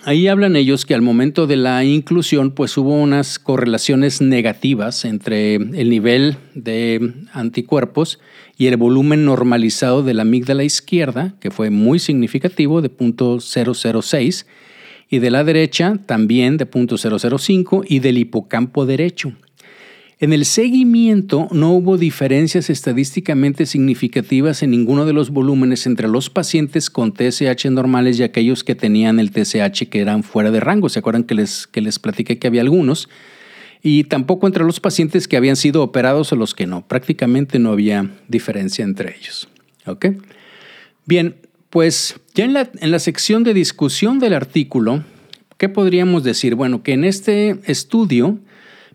Ahí 0.02 0.28
hablan 0.28 0.56
ellos 0.56 0.86
que 0.86 0.94
al 0.94 1.02
momento 1.02 1.46
de 1.46 1.56
la 1.56 1.84
inclusión 1.84 2.52
pues 2.52 2.78
hubo 2.78 2.94
unas 2.94 3.38
correlaciones 3.38 4.22
negativas 4.22 5.04
entre 5.04 5.56
el 5.56 5.90
nivel 5.90 6.38
de 6.54 7.12
anticuerpos 7.34 8.18
y 8.56 8.68
el 8.68 8.78
volumen 8.78 9.26
normalizado 9.26 10.02
de 10.02 10.14
la 10.14 10.22
amígdala 10.22 10.64
izquierda, 10.64 11.34
que 11.38 11.50
fue 11.50 11.68
muy 11.68 11.98
significativo 11.98 12.80
de 12.80 12.90
0.006, 12.90 14.46
y 15.10 15.18
de 15.18 15.30
la 15.30 15.44
derecha 15.44 15.98
también 16.06 16.56
de 16.56 16.70
0.005 16.70 17.84
y 17.86 17.98
del 17.98 18.16
hipocampo 18.16 18.86
derecho. 18.86 19.32
En 20.20 20.34
el 20.34 20.44
seguimiento 20.44 21.48
no 21.50 21.72
hubo 21.72 21.96
diferencias 21.96 22.68
estadísticamente 22.68 23.64
significativas 23.64 24.62
en 24.62 24.70
ninguno 24.70 25.06
de 25.06 25.14
los 25.14 25.30
volúmenes 25.30 25.86
entre 25.86 26.08
los 26.08 26.28
pacientes 26.28 26.90
con 26.90 27.12
TSH 27.14 27.70
normales 27.70 28.18
y 28.18 28.22
aquellos 28.22 28.62
que 28.62 28.74
tenían 28.74 29.18
el 29.18 29.30
TSH 29.30 29.88
que 29.88 30.00
eran 30.00 30.22
fuera 30.22 30.50
de 30.50 30.60
rango. 30.60 30.90
¿Se 30.90 30.98
acuerdan 30.98 31.24
que 31.24 31.34
les, 31.34 31.66
que 31.66 31.80
les 31.80 31.98
platiqué 31.98 32.38
que 32.38 32.46
había 32.46 32.60
algunos? 32.60 33.08
Y 33.82 34.04
tampoco 34.04 34.46
entre 34.46 34.64
los 34.64 34.78
pacientes 34.78 35.26
que 35.26 35.38
habían 35.38 35.56
sido 35.56 35.82
operados 35.82 36.32
o 36.32 36.36
los 36.36 36.54
que 36.54 36.66
no. 36.66 36.86
Prácticamente 36.86 37.58
no 37.58 37.72
había 37.72 38.10
diferencia 38.28 38.84
entre 38.84 39.16
ellos. 39.16 39.48
Bien, 41.06 41.34
pues 41.70 42.20
ya 42.34 42.44
en 42.44 42.52
la, 42.52 42.70
en 42.78 42.90
la 42.90 42.98
sección 42.98 43.44
de 43.44 43.54
discusión 43.54 44.18
del 44.18 44.34
artículo, 44.34 45.04
¿qué 45.56 45.68
podríamos 45.68 46.24
decir? 46.24 46.54
Bueno, 46.54 46.82
que 46.82 46.92
en 46.92 47.04
este 47.04 47.60
estudio 47.64 48.38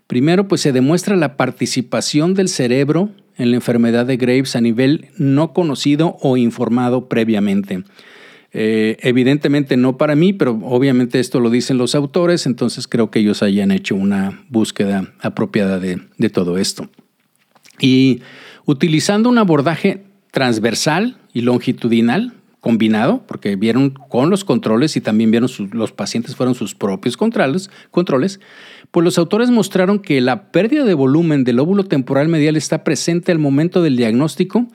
Primero, 0.06 0.46
pues 0.46 0.60
se 0.60 0.72
demuestra 0.72 1.16
la 1.16 1.36
participación 1.36 2.34
del 2.34 2.48
cerebro 2.48 3.10
en 3.36 3.50
la 3.50 3.56
enfermedad 3.56 4.06
de 4.06 4.16
Graves 4.16 4.54
a 4.54 4.60
nivel 4.60 5.08
no 5.18 5.52
conocido 5.52 6.16
o 6.20 6.36
informado 6.36 7.08
previamente. 7.08 7.82
Eh, 8.52 8.96
evidentemente 9.00 9.76
no 9.76 9.98
para 9.98 10.14
mí, 10.14 10.32
pero 10.32 10.58
obviamente 10.62 11.18
esto 11.18 11.40
lo 11.40 11.50
dicen 11.50 11.76
los 11.76 11.94
autores, 11.94 12.46
entonces 12.46 12.86
creo 12.86 13.10
que 13.10 13.18
ellos 13.18 13.42
hayan 13.42 13.72
hecho 13.72 13.96
una 13.96 14.44
búsqueda 14.48 15.12
apropiada 15.20 15.80
de, 15.80 16.00
de 16.16 16.30
todo 16.30 16.56
esto. 16.56 16.88
Y 17.80 18.22
utilizando 18.64 19.28
un 19.28 19.38
abordaje 19.38 20.04
transversal 20.30 21.18
y 21.34 21.40
longitudinal, 21.40 22.34
combinado, 22.66 23.22
porque 23.28 23.54
vieron 23.54 23.90
con 23.90 24.28
los 24.28 24.44
controles 24.44 24.96
y 24.96 25.00
también 25.00 25.30
vieron 25.30 25.48
los 25.70 25.92
pacientes 25.92 26.34
fueron 26.34 26.56
sus 26.56 26.74
propios 26.74 27.16
controles, 27.16 27.70
controles, 27.92 28.40
pues 28.90 29.04
los 29.04 29.18
autores 29.18 29.50
mostraron 29.50 30.00
que 30.00 30.20
la 30.20 30.50
pérdida 30.50 30.84
de 30.84 30.94
volumen 30.94 31.44
del 31.44 31.60
óvulo 31.60 31.84
temporal 31.84 32.26
medial 32.26 32.56
está 32.56 32.82
presente 32.82 33.30
al 33.30 33.38
momento 33.38 33.82
del 33.82 33.96
diagnóstico 33.96 34.66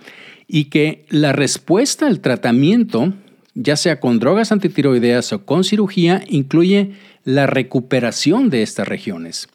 y 0.48 0.70
que 0.70 1.06
la 1.10 1.34
respuesta 1.34 2.08
al 2.08 2.22
tratamiento, 2.22 3.14
ya 3.56 3.76
sea 3.76 4.00
con 4.00 4.20
drogas 4.20 4.54
antitiroideas 4.54 5.34
o 5.34 5.44
con 5.44 5.66
cirugía, 5.66 6.24
incluye 6.30 6.94
la 7.26 7.46
recuperación 7.46 8.50
de 8.50 8.62
estas 8.62 8.88
regiones. 8.88 9.50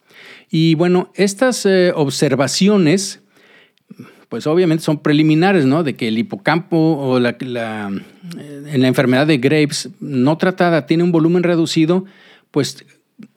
Y 0.51 0.75
bueno, 0.75 1.11
estas 1.15 1.65
eh, 1.65 1.91
observaciones 1.95 3.23
pues 4.29 4.47
obviamente 4.47 4.85
son 4.85 4.99
preliminares, 4.99 5.67
¿no? 5.67 5.83
De 5.83 5.95
que 5.95 6.09
el 6.09 6.19
hipocampo 6.19 6.77
o 6.77 7.21
la, 7.21 7.31
eh, 7.31 8.63
en 8.67 8.83
la 8.83 8.89
enfermedad 8.89 9.27
de 9.27 9.39
Graves 9.39 9.91
no 10.01 10.37
tratada 10.37 10.87
tiene 10.87 11.05
un 11.05 11.13
volumen 11.13 11.43
reducido, 11.43 12.05
pues 12.51 12.85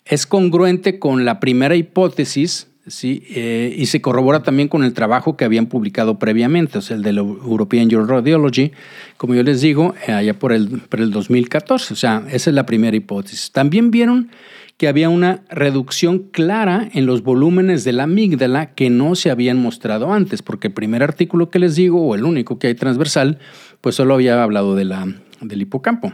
es 0.06 0.26
congruente 0.26 1.00
con 1.00 1.26
la 1.26 1.40
primera 1.40 1.76
hipótesis, 1.76 2.68
¿sí? 2.88 3.24
Eh, 3.30 3.76
y 3.78 3.86
se 3.86 4.02
corrobora 4.02 4.42
también 4.42 4.68
con 4.68 4.84
el 4.84 4.94
trabajo 4.94 5.38
que 5.38 5.46
habían 5.46 5.68
publicado 5.68 6.18
previamente, 6.18 6.80
o 6.80 6.82
sea, 6.82 6.98
el 6.98 7.04
de 7.04 7.14
la 7.14 7.22
European 7.22 7.90
Radiology, 7.90 8.72
como 9.18 9.36
yo 9.36 9.44
les 9.44 9.62
digo, 9.62 9.94
eh, 10.08 10.12
allá 10.12 10.38
por 10.38 10.52
el, 10.52 10.82
por 10.82 11.00
el 11.00 11.12
2014, 11.12 11.94
o 11.94 11.98
sea, 11.98 12.24
esa 12.32 12.50
es 12.50 12.54
la 12.56 12.66
primera 12.66 12.98
hipótesis. 12.98 13.52
También 13.52 13.92
vieron 13.92 14.32
que 14.80 14.88
había 14.88 15.10
una 15.10 15.44
reducción 15.50 16.20
clara 16.32 16.88
en 16.94 17.06
los 17.06 17.22
volúmenes 17.22 17.84
de 17.84 17.92
la 17.92 18.04
amígdala 18.04 18.76
que 18.76 18.90
no 18.90 19.14
se 19.16 19.30
habían 19.30 19.58
mostrado 19.58 20.14
antes, 20.14 20.42
porque 20.42 20.70
el 20.70 20.74
primer 20.74 21.04
artículo 21.04 21.50
que 21.50 21.60
les 21.60 21.76
digo, 21.76 22.02
o 22.02 22.16
el 22.16 22.24
único 22.24 22.60
que 22.60 22.68
hay 22.68 22.76
transversal, 22.76 23.40
pues 23.82 23.96
solo 23.96 24.14
había 24.14 24.42
hablado 24.42 24.78
de 24.78 24.86
la, 24.86 25.06
del 25.42 25.62
hipocampo. 25.62 26.14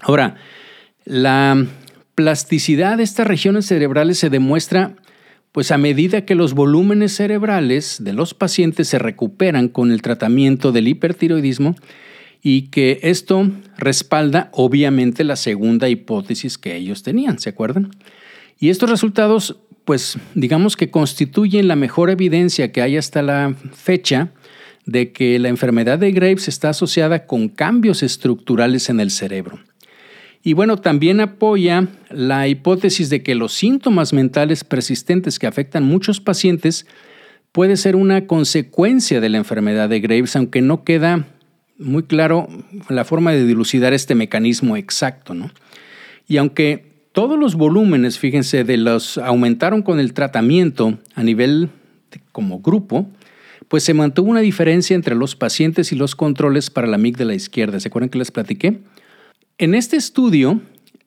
Ahora, 0.00 0.34
la 1.04 1.66
plasticidad 2.16 2.96
de 2.96 3.04
estas 3.04 3.28
regiones 3.28 3.66
cerebrales 3.66 4.18
se 4.18 4.28
demuestra 4.28 4.96
pues 5.52 5.70
a 5.70 5.78
medida 5.78 6.24
que 6.24 6.34
los 6.34 6.54
volúmenes 6.54 7.14
cerebrales 7.14 7.98
de 8.00 8.12
los 8.12 8.34
pacientes 8.34 8.88
se 8.88 8.98
recuperan 8.98 9.68
con 9.68 9.92
el 9.92 10.02
tratamiento 10.02 10.72
del 10.72 10.88
hipertiroidismo, 10.88 11.76
y 12.42 12.68
que 12.68 13.00
esto 13.02 13.50
respalda 13.76 14.50
obviamente 14.52 15.24
la 15.24 15.36
segunda 15.36 15.88
hipótesis 15.88 16.58
que 16.58 16.76
ellos 16.76 17.02
tenían, 17.02 17.38
¿se 17.38 17.50
acuerdan? 17.50 17.90
Y 18.58 18.70
estos 18.70 18.90
resultados, 18.90 19.56
pues 19.84 20.18
digamos 20.34 20.76
que 20.76 20.90
constituyen 20.90 21.68
la 21.68 21.76
mejor 21.76 22.10
evidencia 22.10 22.72
que 22.72 22.82
hay 22.82 22.96
hasta 22.96 23.22
la 23.22 23.54
fecha 23.72 24.32
de 24.84 25.12
que 25.12 25.38
la 25.38 25.48
enfermedad 25.48 25.98
de 25.98 26.12
Graves 26.12 26.48
está 26.48 26.70
asociada 26.70 27.26
con 27.26 27.48
cambios 27.48 28.02
estructurales 28.02 28.88
en 28.88 29.00
el 29.00 29.10
cerebro. 29.10 29.60
Y 30.42 30.54
bueno, 30.54 30.78
también 30.78 31.20
apoya 31.20 31.88
la 32.10 32.48
hipótesis 32.48 33.10
de 33.10 33.22
que 33.22 33.34
los 33.34 33.52
síntomas 33.52 34.12
mentales 34.12 34.64
persistentes 34.64 35.38
que 35.38 35.46
afectan 35.46 35.84
muchos 35.84 36.20
pacientes 36.20 36.86
puede 37.52 37.76
ser 37.76 37.96
una 37.96 38.26
consecuencia 38.26 39.20
de 39.20 39.28
la 39.28 39.38
enfermedad 39.38 39.88
de 39.88 40.00
Graves, 40.00 40.36
aunque 40.36 40.62
no 40.62 40.84
queda 40.84 41.26
muy 41.78 42.02
claro 42.02 42.48
la 42.88 43.04
forma 43.04 43.32
de 43.32 43.46
dilucidar 43.46 43.92
este 43.92 44.14
mecanismo 44.14 44.76
exacto, 44.76 45.34
¿no? 45.34 45.50
Y 46.26 46.36
aunque 46.36 46.88
todos 47.12 47.38
los 47.38 47.54
volúmenes, 47.54 48.18
fíjense, 48.18 48.64
de 48.64 48.76
los 48.76 49.18
aumentaron 49.18 49.82
con 49.82 49.98
el 49.98 50.12
tratamiento 50.12 50.98
a 51.14 51.22
nivel 51.22 51.70
como 52.32 52.60
grupo, 52.60 53.08
pues 53.68 53.84
se 53.84 53.94
mantuvo 53.94 54.30
una 54.30 54.40
diferencia 54.40 54.94
entre 54.94 55.14
los 55.14 55.36
pacientes 55.36 55.92
y 55.92 55.96
los 55.96 56.14
controles 56.14 56.70
para 56.70 56.86
la 56.86 56.96
amígdala 56.96 57.34
izquierda. 57.34 57.80
¿Se 57.80 57.88
acuerdan 57.88 58.10
que 58.10 58.18
les 58.18 58.30
platiqué? 58.30 58.80
En 59.58 59.74
este 59.74 59.96
estudio, 59.96 60.60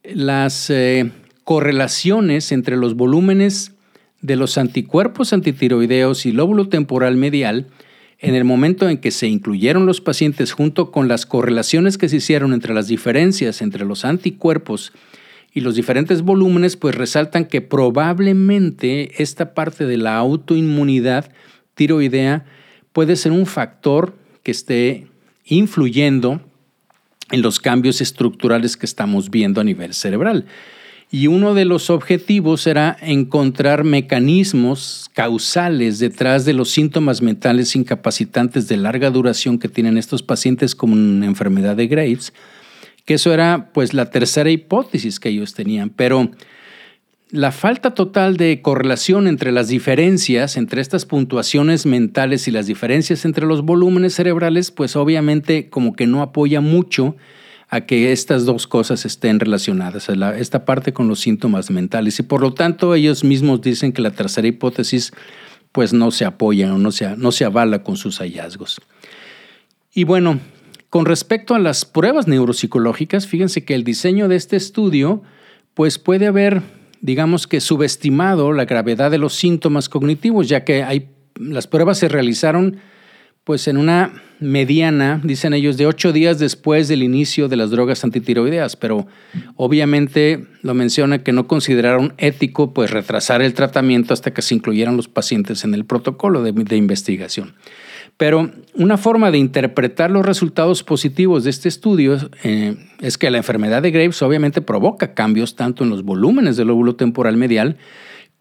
las 0.04 0.70
eh, 0.70 1.12
correlaciones 1.44 2.52
entre 2.52 2.78
los 2.78 2.96
volúmenes 2.96 3.74
de 4.22 4.36
los 4.36 4.58
anticuerpos 4.58 5.34
antitiroideos 5.34 6.26
y 6.26 6.32
lóbulo 6.32 6.68
temporal 6.70 7.16
medial 7.16 7.68
en 8.22 8.36
el 8.36 8.44
momento 8.44 8.88
en 8.88 9.00
que 9.00 9.12
se 9.12 9.28
incluyeron 9.28 9.86
los 9.86 10.00
pacientes 10.00 10.54
junto 10.54 10.92
con 10.92 11.08
las 11.08 11.26
correlaciones 11.26 11.98
que 11.98 12.08
se 12.08 12.18
hicieron 12.18 12.54
entre 12.54 12.74
las 12.74 12.88
diferencias 12.88 13.62
entre 13.62 13.84
los 13.84 14.06
anticuerpos 14.06 14.94
y 15.54 15.62
los 15.62 15.76
diferentes 15.76 16.22
volúmenes 16.22 16.78
pues 16.78 16.96
resaltan 16.96 17.46
que 17.46 17.62
probablemente 17.62 19.22
esta 19.22 19.54
parte 19.54 19.86
de 19.86 19.98
la 19.98 20.16
autoinmunidad 20.18 21.32
tiroidea 21.74 22.46
puede 22.94 23.16
ser 23.16 23.32
un 23.32 23.48
factor 23.48 24.16
que 24.44 24.52
esté 24.52 25.08
influyendo 25.46 26.42
en 27.32 27.42
los 27.42 27.60
cambios 27.60 28.02
estructurales 28.02 28.78
que 28.78 28.86
estamos 28.86 29.30
viendo 29.30 29.62
a 29.62 29.64
nivel 29.64 29.94
cerebral. 29.94 30.46
Y 31.14 31.28
uno 31.28 31.54
de 31.54 31.66
los 31.66 31.90
objetivos 31.90 32.66
era 32.68 32.96
encontrar 33.02 33.84
mecanismos 33.84 35.10
causales 35.14 36.00
detrás 36.00 36.46
de 36.46 36.54
los 36.54 36.70
síntomas 36.70 37.22
mentales 37.22 37.76
incapacitantes 37.76 38.70
de 38.70 38.78
larga 38.78 39.10
duración 39.10 39.60
que 39.60 39.68
tienen 39.68 39.98
estos 39.98 40.24
pacientes 40.24 40.74
una 40.82 41.26
enfermedad 41.26 41.76
de 41.76 41.88
Graves, 41.88 42.32
que 43.04 43.16
eso 43.16 43.34
era 43.34 43.72
pues 43.74 43.94
la 43.94 44.10
tercera 44.10 44.50
hipótesis 44.50 45.20
que 45.20 45.30
ellos 45.30 45.54
tenían, 45.54 45.90
pero 45.90 46.32
la 47.30 47.52
falta 47.52 47.94
total 47.94 48.38
de 48.38 48.62
correlación 48.62 49.28
entre 49.28 49.52
las 49.52 49.68
diferencias 49.68 50.56
entre 50.56 50.80
estas 50.80 51.06
puntuaciones 51.06 51.86
mentales 51.86 52.48
y 52.48 52.52
las 52.52 52.68
diferencias 52.68 53.26
entre 53.26 53.46
los 53.46 53.64
volúmenes 53.64 54.14
cerebrales, 54.14 54.72
pues 54.72 54.96
obviamente 54.96 55.70
como 55.70 55.94
que 55.94 56.08
no 56.08 56.22
apoya 56.22 56.62
mucho 56.62 57.18
a 57.72 57.82
que 57.82 58.12
estas 58.12 58.46
dos 58.46 58.68
cosas 58.68 59.06
estén 59.06 59.40
relacionadas, 59.40 60.10
esta 60.38 60.66
parte 60.66 60.92
con 60.92 61.08
los 61.08 61.22
síntomas 61.22 61.72
mentales. 61.72 62.20
Y 62.20 62.24
por 62.24 62.42
lo 62.42 62.54
tanto 62.54 62.94
ellos 62.94 63.24
mismos 63.24 63.62
dicen 63.62 63.94
que 63.94 64.02
la 64.02 64.12
tercera 64.12 64.48
hipótesis 64.48 65.14
pues 65.72 65.94
no 65.94 66.12
se 66.12 66.26
apoya 66.26 66.76
o 66.76 66.78
no 66.78 66.92
se, 66.92 67.16
no 67.16 67.32
se 67.32 67.46
avala 67.46 67.82
con 67.82 67.96
sus 67.96 68.20
hallazgos. 68.20 68.82
Y 69.94 70.04
bueno, 70.04 70.42
con 70.90 71.06
respecto 71.06 71.56
a 71.56 71.60
las 71.60 71.86
pruebas 71.86 72.28
neuropsicológicas, 72.28 73.26
fíjense 73.26 73.64
que 73.64 73.74
el 73.74 73.86
diseño 73.86 74.28
de 74.28 74.36
este 74.36 74.58
estudio 74.58 75.24
pues 75.74 75.98
puede 75.98 76.28
haber 76.28 76.62
digamos 77.00 77.48
que 77.48 77.60
subestimado 77.62 78.54
la 78.54 78.66
gravedad 78.66 79.10
de 79.12 79.18
los 79.18 79.34
síntomas 79.34 79.90
cognitivos, 79.90 80.48
ya 80.48 80.64
que 80.64 80.84
hay, 80.84 81.10
las 81.36 81.68
pruebas 81.68 81.98
se 81.98 82.08
realizaron 82.08 82.78
pues 83.44 83.68
en 83.68 83.78
una 83.78 84.14
mediana, 84.40 85.20
dicen 85.24 85.54
ellos, 85.54 85.78
de 85.78 85.86
ocho 85.86 86.14
días 86.14 86.40
después 86.40 86.88
del 86.88 87.04
inicio 87.04 87.48
de 87.48 87.56
las 87.56 87.70
drogas 87.70 88.04
antitiroideas, 88.04 88.76
pero 88.76 89.08
obviamente 89.56 90.46
lo 90.62 90.74
menciona 90.74 91.24
que 91.24 91.32
no 91.32 91.48
consideraron 91.48 92.14
ético 92.18 92.74
pues 92.74 92.92
retrasar 92.92 93.42
el 93.42 93.54
tratamiento 93.54 94.14
hasta 94.14 94.34
que 94.34 94.42
se 94.42 94.56
incluyeran 94.56 94.98
los 94.98 95.08
pacientes 95.08 95.64
en 95.64 95.74
el 95.74 95.86
protocolo 95.86 96.44
de 96.44 96.76
investigación. 96.76 97.54
Pero 98.22 98.52
una 98.76 98.98
forma 98.98 99.32
de 99.32 99.40
interpretar 99.40 100.12
los 100.12 100.24
resultados 100.24 100.84
positivos 100.84 101.44
de 101.44 101.50
este 101.50 101.68
estudio 101.68 102.18
eh, 102.44 102.76
es 103.00 103.18
que 103.18 103.32
la 103.32 103.38
enfermedad 103.38 103.82
de 103.82 103.90
Graves 103.90 104.22
obviamente 104.22 104.62
provoca 104.62 105.16
cambios 105.16 105.56
tanto 105.56 105.84
en 105.84 105.90
los 105.90 106.04
volúmenes 106.04 106.56
del 106.56 106.68
lóbulo 106.68 106.96
temporal 106.96 107.36
medial 107.36 107.78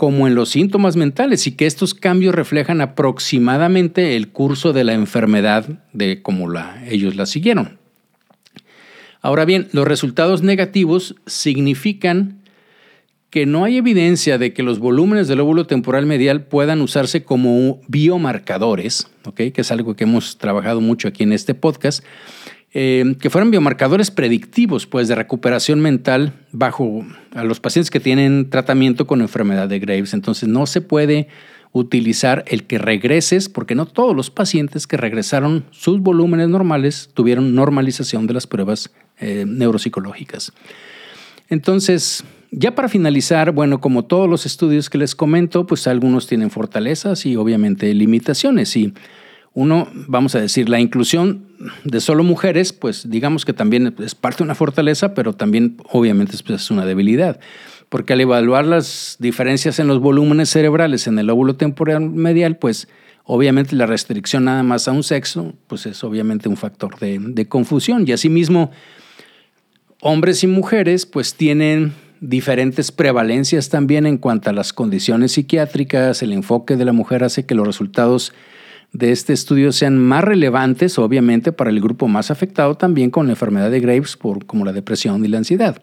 como 0.01 0.27
en 0.27 0.35
los 0.35 0.49
síntomas 0.49 0.97
mentales 0.97 1.47
y 1.47 1.53
que 1.53 1.67
estos 1.67 1.93
cambios 1.93 2.35
reflejan 2.35 2.81
aproximadamente 2.81 4.17
el 4.17 4.29
curso 4.29 4.73
de 4.73 4.83
la 4.83 4.95
enfermedad 4.95 5.67
de 5.93 6.23
como 6.23 6.49
la, 6.49 6.83
ellos 6.89 7.17
la 7.17 7.27
siguieron. 7.27 7.77
Ahora 9.21 9.45
bien, 9.45 9.69
los 9.73 9.87
resultados 9.87 10.41
negativos 10.41 11.17
significan 11.27 12.41
que 13.29 13.45
no 13.45 13.63
hay 13.63 13.77
evidencia 13.77 14.39
de 14.39 14.55
que 14.55 14.63
los 14.63 14.79
volúmenes 14.79 15.29
del 15.29 15.37
lóbulo 15.37 15.67
temporal 15.67 16.07
medial 16.07 16.45
puedan 16.45 16.81
usarse 16.81 17.23
como 17.23 17.83
biomarcadores, 17.87 19.07
que 19.35 19.53
es 19.55 19.71
algo 19.71 19.97
que 19.97 20.05
hemos 20.05 20.39
trabajado 20.39 20.81
mucho 20.81 21.09
aquí 21.09 21.25
en 21.25 21.35
este 21.35 21.53
podcast, 21.53 22.03
eh, 22.73 23.17
que 23.21 23.31
fueran 23.31 23.51
biomarcadores 23.51 24.11
predictivos 24.11 24.87
pues, 24.87 25.09
de 25.09 25.17
recuperación 25.17 25.81
mental 25.81 26.35
bajo 26.53 27.05
a 27.35 27.43
los 27.43 27.59
pacientes 27.59 27.91
que 27.91 27.99
tienen 27.99 28.49
tratamiento 28.49 29.07
con 29.07 29.21
enfermedad 29.21 29.69
de 29.69 29.81
Graves. 29.81 30.15
Entonces 30.15 30.49
no 30.49 30.67
se 30.67 30.81
puede 30.81 31.29
utilizar 31.73 32.45
el 32.49 32.65
que 32.65 32.79
regreses, 32.79 33.49
porque 33.49 33.75
no 33.75 33.87
todos 33.87 34.15
los 34.15 34.31
pacientes 34.31 34.87
que 34.87 34.97
regresaron 34.97 35.65
sus 35.71 36.01
volúmenes 36.01 36.49
normales 36.49 37.11
tuvieron 37.15 37.55
normalización 37.55 38.27
de 38.27 38.35
las 38.35 38.47
pruebas 38.47 38.91
eh, 39.19 39.45
neuropsicológicas. 39.47 40.53
Entonces, 41.49 42.25
ya 42.53 42.75
para 42.75 42.89
finalizar, 42.89 43.53
bueno, 43.53 43.81
como 43.81 44.05
todos 44.05 44.29
los 44.29 44.47
estudios 44.47 44.91
que 44.91 44.99
les 44.99 45.15
comento, 45.15 45.67
pues 45.67 45.87
algunos 45.87 46.27
tienen 46.27 46.51
fortalezas 46.51 47.27
y 47.27 47.37
obviamente 47.37 47.93
limitaciones. 47.95 48.77
Y 48.77 48.93
uno, 49.53 49.89
vamos 49.93 50.35
a 50.35 50.41
decir, 50.41 50.69
la 50.69 50.81
inclusión 50.81 51.47
de 51.85 52.01
solo 52.01 52.23
mujeres, 52.23 52.73
pues 52.73 53.11
digamos 53.11 53.45
que 53.45 53.53
también 53.53 53.95
es 53.99 54.15
parte 54.15 54.39
de 54.39 54.45
una 54.45 54.55
fortaleza, 54.55 55.15
pero 55.15 55.33
también 55.33 55.77
obviamente 55.91 56.37
es 56.37 56.71
una 56.71 56.87
debilidad. 56.87 57.41
Porque 57.89 58.13
al 58.13 58.21
evaluar 58.21 58.65
las 58.65 59.17
diferencias 59.19 59.81
en 59.81 59.89
los 59.89 59.99
volúmenes 59.99 60.51
cerebrales 60.51 61.09
en 61.09 61.19
el 61.19 61.27
lóbulo 61.27 61.57
temporal 61.57 62.09
medial, 62.09 62.57
pues 62.57 62.87
obviamente 63.25 63.75
la 63.75 63.87
restricción 63.87 64.45
nada 64.45 64.63
más 64.63 64.87
a 64.87 64.93
un 64.93 65.03
sexo, 65.03 65.55
pues 65.67 65.87
es 65.87 66.05
obviamente 66.05 66.49
un 66.49 66.57
factor 66.57 66.99
de, 67.01 67.19
de 67.19 67.49
confusión. 67.49 68.05
Y 68.07 68.13
asimismo, 68.13 68.71
hombres 70.01 70.45
y 70.45 70.47
mujeres 70.47 71.07
pues 71.07 71.35
tienen 71.35 71.93
diferentes 72.21 72.93
prevalencias 72.93 73.69
también 73.71 74.07
en 74.07 74.19
cuanto 74.19 74.51
a 74.51 74.53
las 74.53 74.73
condiciones 74.73 75.33
psiquiátricas, 75.33 76.23
el 76.23 76.33
enfoque 76.33 76.77
de 76.77 76.85
la 76.85 76.93
mujer 76.93 77.25
hace 77.25 77.47
que 77.47 77.55
los 77.55 77.67
resultados 77.67 78.33
de 78.93 79.13
este 79.13 79.33
estudio 79.33 79.73
sean 79.73 79.99
más 79.99 80.25
relevantes, 80.25 80.99
obviamente, 80.99 81.53
para 81.53 81.71
el 81.71 81.81
grupo 81.81 82.09
más 82.09 82.31
afectado 82.31 82.77
también 82.77 83.11
con 83.11 83.27
la 83.27 83.33
enfermedad 83.33 83.71
de 83.71 83.81
Graves, 83.81 84.17
por, 84.17 84.47
como 84.47 84.65
la 84.65 84.73
depresión 84.73 85.25
y 85.25 85.29
la 85.29 85.39
ansiedad. 85.39 85.81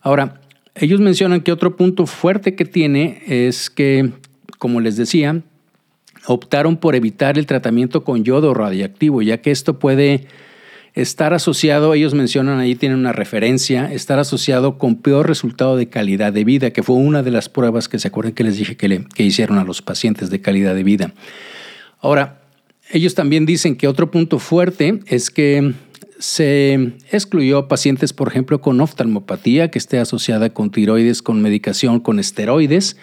Ahora, 0.00 0.40
ellos 0.74 1.00
mencionan 1.00 1.40
que 1.42 1.52
otro 1.52 1.76
punto 1.76 2.06
fuerte 2.06 2.54
que 2.54 2.64
tiene 2.64 3.22
es 3.26 3.68
que, 3.68 4.12
como 4.58 4.80
les 4.80 4.96
decía, 4.96 5.42
optaron 6.26 6.76
por 6.76 6.94
evitar 6.94 7.38
el 7.38 7.46
tratamiento 7.46 8.04
con 8.04 8.24
yodo 8.24 8.54
radiactivo, 8.54 9.22
ya 9.22 9.38
que 9.38 9.50
esto 9.50 9.78
puede 9.78 10.26
estar 10.94 11.32
asociado, 11.34 11.94
ellos 11.94 12.14
mencionan 12.14 12.58
ahí, 12.58 12.74
tienen 12.74 12.98
una 12.98 13.12
referencia, 13.12 13.92
estar 13.92 14.18
asociado 14.18 14.78
con 14.78 14.96
peor 14.96 15.28
resultado 15.28 15.76
de 15.76 15.88
calidad 15.88 16.32
de 16.32 16.44
vida, 16.44 16.70
que 16.70 16.82
fue 16.82 16.96
una 16.96 17.22
de 17.22 17.30
las 17.30 17.48
pruebas 17.48 17.88
que 17.88 17.98
se 17.98 18.08
acuerdan 18.08 18.32
que 18.32 18.44
les 18.44 18.56
dije 18.56 18.76
que, 18.76 18.88
le, 18.88 19.04
que 19.14 19.22
hicieron 19.22 19.58
a 19.58 19.64
los 19.64 19.82
pacientes 19.82 20.30
de 20.30 20.40
calidad 20.40 20.74
de 20.74 20.82
vida. 20.82 21.14
Ahora, 22.00 22.37
ellos 22.90 23.14
también 23.14 23.46
dicen 23.46 23.76
que 23.76 23.88
otro 23.88 24.10
punto 24.10 24.38
fuerte 24.38 25.00
es 25.06 25.30
que 25.30 25.74
se 26.18 26.92
excluyó 27.12 27.68
pacientes, 27.68 28.12
por 28.12 28.28
ejemplo, 28.28 28.60
con 28.60 28.80
oftalmopatía 28.80 29.70
que 29.70 29.78
esté 29.78 29.98
asociada 29.98 30.50
con 30.50 30.70
tiroides, 30.70 31.22
con 31.22 31.40
medicación, 31.42 32.00
con 32.00 32.18
esteroides, 32.18 32.96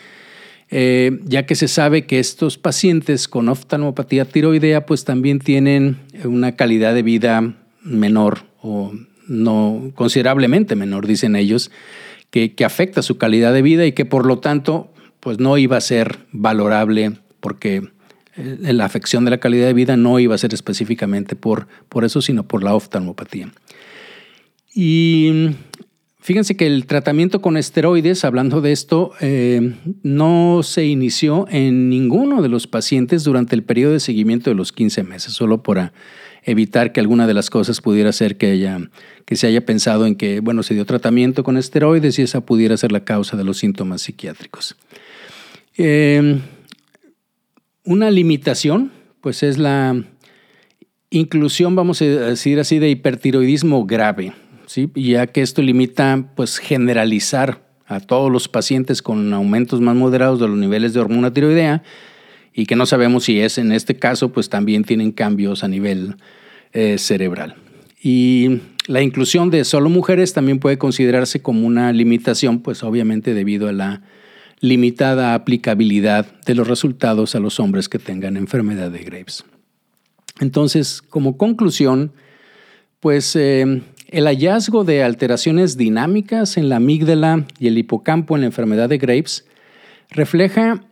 eh, 0.69 1.19
ya 1.23 1.45
que 1.45 1.55
se 1.55 1.67
sabe 1.67 2.05
que 2.05 2.19
estos 2.19 2.57
pacientes 2.57 3.27
con 3.27 3.47
oftalmopatía 3.47 4.25
tiroidea 4.25 4.85
pues 4.85 5.05
también 5.05 5.39
tienen 5.39 5.97
una 6.25 6.55
calidad 6.55 6.93
de 6.93 7.03
vida 7.03 7.55
menor 7.83 8.39
o 8.61 8.91
no 9.27 9.91
considerablemente 9.95 10.75
menor, 10.75 11.07
dicen 11.07 11.35
ellos, 11.35 11.71
que, 12.31 12.53
que, 12.53 12.65
afecta 12.65 13.01
su 13.01 13.17
calidad 13.17 13.53
de 13.53 13.61
vida 13.61 13.85
y 13.85 13.93
que 13.93 14.05
por 14.05 14.25
lo 14.25 14.39
tanto 14.39 14.91
pues 15.19 15.39
no 15.39 15.57
iba 15.57 15.77
a 15.77 15.81
ser 15.81 16.19
valorable 16.31 17.13
porque 17.39 17.87
la 18.37 18.85
afección 18.85 19.25
de 19.25 19.31
la 19.31 19.39
calidad 19.39 19.67
de 19.67 19.73
vida 19.73 19.97
no 19.97 20.19
iba 20.19 20.35
a 20.35 20.37
ser 20.37 20.53
específicamente 20.53 21.35
por, 21.35 21.67
por 21.89 22.03
eso, 22.03 22.21
sino 22.21 22.47
por 22.47 22.63
la 22.63 22.75
oftalmopatía. 22.75 23.49
Y 24.73 25.51
fíjense 26.19 26.57
que 26.57 26.67
el 26.67 26.85
tratamiento 26.85 27.41
con 27.41 27.55
esteroides, 27.55 28.25
hablando 28.25 28.59
de 28.59 28.73
esto, 28.73 29.13
eh, 29.21 29.73
no 30.03 30.61
se 30.63 30.85
inició 30.85 31.47
en 31.49 31.89
ninguno 31.89 32.41
de 32.41 32.49
los 32.49 32.67
pacientes 32.67 33.23
durante 33.23 33.55
el 33.55 33.63
periodo 33.63 33.93
de 33.93 34.01
seguimiento 34.01 34.49
de 34.49 34.55
los 34.55 34.73
15 34.73 35.03
meses, 35.03 35.33
solo 35.33 35.63
por 35.63 35.91
evitar 36.43 36.91
que 36.91 36.99
alguna 36.99 37.25
de 37.25 37.33
las 37.33 37.49
cosas 37.49 37.79
pudiera 37.79 38.11
ser 38.11 38.37
que, 38.37 38.87
que 39.25 39.35
se 39.37 39.47
haya 39.47 39.65
pensado 39.65 40.05
en 40.05 40.15
que, 40.15 40.41
bueno, 40.41 40.61
se 40.61 40.73
dio 40.73 40.85
tratamiento 40.85 41.43
con 41.43 41.57
esteroides 41.57 42.19
y 42.19 42.23
esa 42.23 42.45
pudiera 42.45 42.75
ser 42.75 42.91
la 42.91 43.05
causa 43.05 43.37
de 43.37 43.45
los 43.45 43.57
síntomas 43.57 44.01
psiquiátricos. 44.01 44.75
Em, 45.77 46.41
una 47.85 48.11
limitación, 48.11 48.91
pues 49.21 49.43
es 49.43 49.57
la 49.57 50.03
inclusión, 51.09 51.75
vamos 51.75 52.01
a 52.01 52.05
decir 52.05 52.59
así, 52.59 52.79
de 52.79 52.89
hipertiroidismo 52.89 53.85
grave, 53.85 54.33
¿sí? 54.65 54.89
ya 54.95 55.27
que 55.27 55.41
esto 55.41 55.61
limita, 55.61 56.31
pues, 56.35 56.57
generalizar 56.57 57.63
a 57.87 57.99
todos 57.99 58.31
los 58.31 58.47
pacientes 58.47 59.01
con 59.01 59.33
aumentos 59.33 59.79
más 59.79 59.95
moderados 59.95 60.39
de 60.39 60.47
los 60.47 60.57
niveles 60.57 60.93
de 60.93 60.99
hormona 60.99 61.33
tiroidea, 61.33 61.83
y 62.53 62.65
que 62.65 62.75
no 62.75 62.85
sabemos 62.85 63.25
si 63.25 63.39
es 63.39 63.57
en 63.57 63.71
este 63.71 63.97
caso, 63.97 64.31
pues 64.31 64.49
también 64.49 64.83
tienen 64.83 65.11
cambios 65.11 65.63
a 65.63 65.67
nivel 65.67 66.15
eh, 66.71 66.97
cerebral. 66.97 67.55
Y 68.01 68.61
la 68.87 69.01
inclusión 69.01 69.49
de 69.49 69.65
solo 69.65 69.89
mujeres 69.89 70.33
también 70.33 70.59
puede 70.59 70.77
considerarse 70.77 71.41
como 71.41 71.67
una 71.67 71.91
limitación, 71.91 72.61
pues 72.61 72.81
obviamente 72.83 73.33
debido 73.33 73.67
a 73.67 73.73
la 73.73 74.03
limitada 74.59 75.33
aplicabilidad 75.33 76.25
de 76.45 76.55
los 76.55 76.67
resultados 76.67 77.35
a 77.35 77.39
los 77.39 77.59
hombres 77.59 77.89
que 77.89 77.99
tengan 77.99 78.37
enfermedad 78.37 78.91
de 78.91 79.03
Graves. 79.03 79.43
Entonces, 80.39 81.01
como 81.01 81.37
conclusión, 81.37 82.11
pues 82.99 83.35
eh, 83.35 83.81
el 84.09 84.25
hallazgo 84.25 84.83
de 84.83 85.03
alteraciones 85.03 85.77
dinámicas 85.77 86.57
en 86.57 86.69
la 86.69 86.77
amígdala 86.77 87.45
y 87.59 87.67
el 87.67 87.77
hipocampo 87.77 88.35
en 88.35 88.41
la 88.41 88.47
enfermedad 88.47 88.89
de 88.89 88.97
Graves 88.97 89.45
refleja 90.09 90.83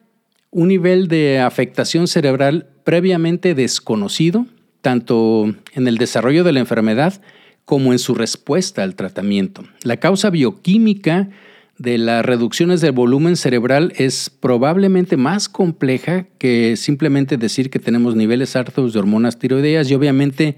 un 0.52 0.68
nivel 0.68 1.08
de 1.08 1.40
afectación 1.40 2.08
cerebral 2.08 2.68
previamente 2.84 3.56
desconocido, 3.56 4.46
tanto 4.82 5.54
en 5.74 5.88
el 5.88 5.98
desarrollo 5.98 6.44
de 6.44 6.52
la 6.52 6.60
enfermedad 6.60 7.22
como 7.66 7.94
en 7.94 8.00
su 8.00 8.14
respuesta 8.14 8.84
al 8.84 8.96
tratamiento. 8.96 9.64
La 9.84 9.98
causa 9.98 10.30
bioquímica 10.30 11.30
de 11.78 11.98
las 11.98 12.26
reducciones 12.26 12.82
del 12.82 12.92
volumen 12.92 13.36
cerebral 13.36 13.94
es 13.96 14.30
probablemente 14.30 15.18
más 15.18 15.50
compleja 15.50 16.28
que 16.38 16.78
simplemente 16.78 17.38
decir 17.38 17.70
que 17.70 17.80
tenemos 17.80 18.16
niveles 18.16 18.56
altos 18.56 18.94
de 18.94 19.00
hormonas 19.00 19.40
tiroideas 19.40 19.90
y 19.90 19.96
obviamente, 19.96 20.56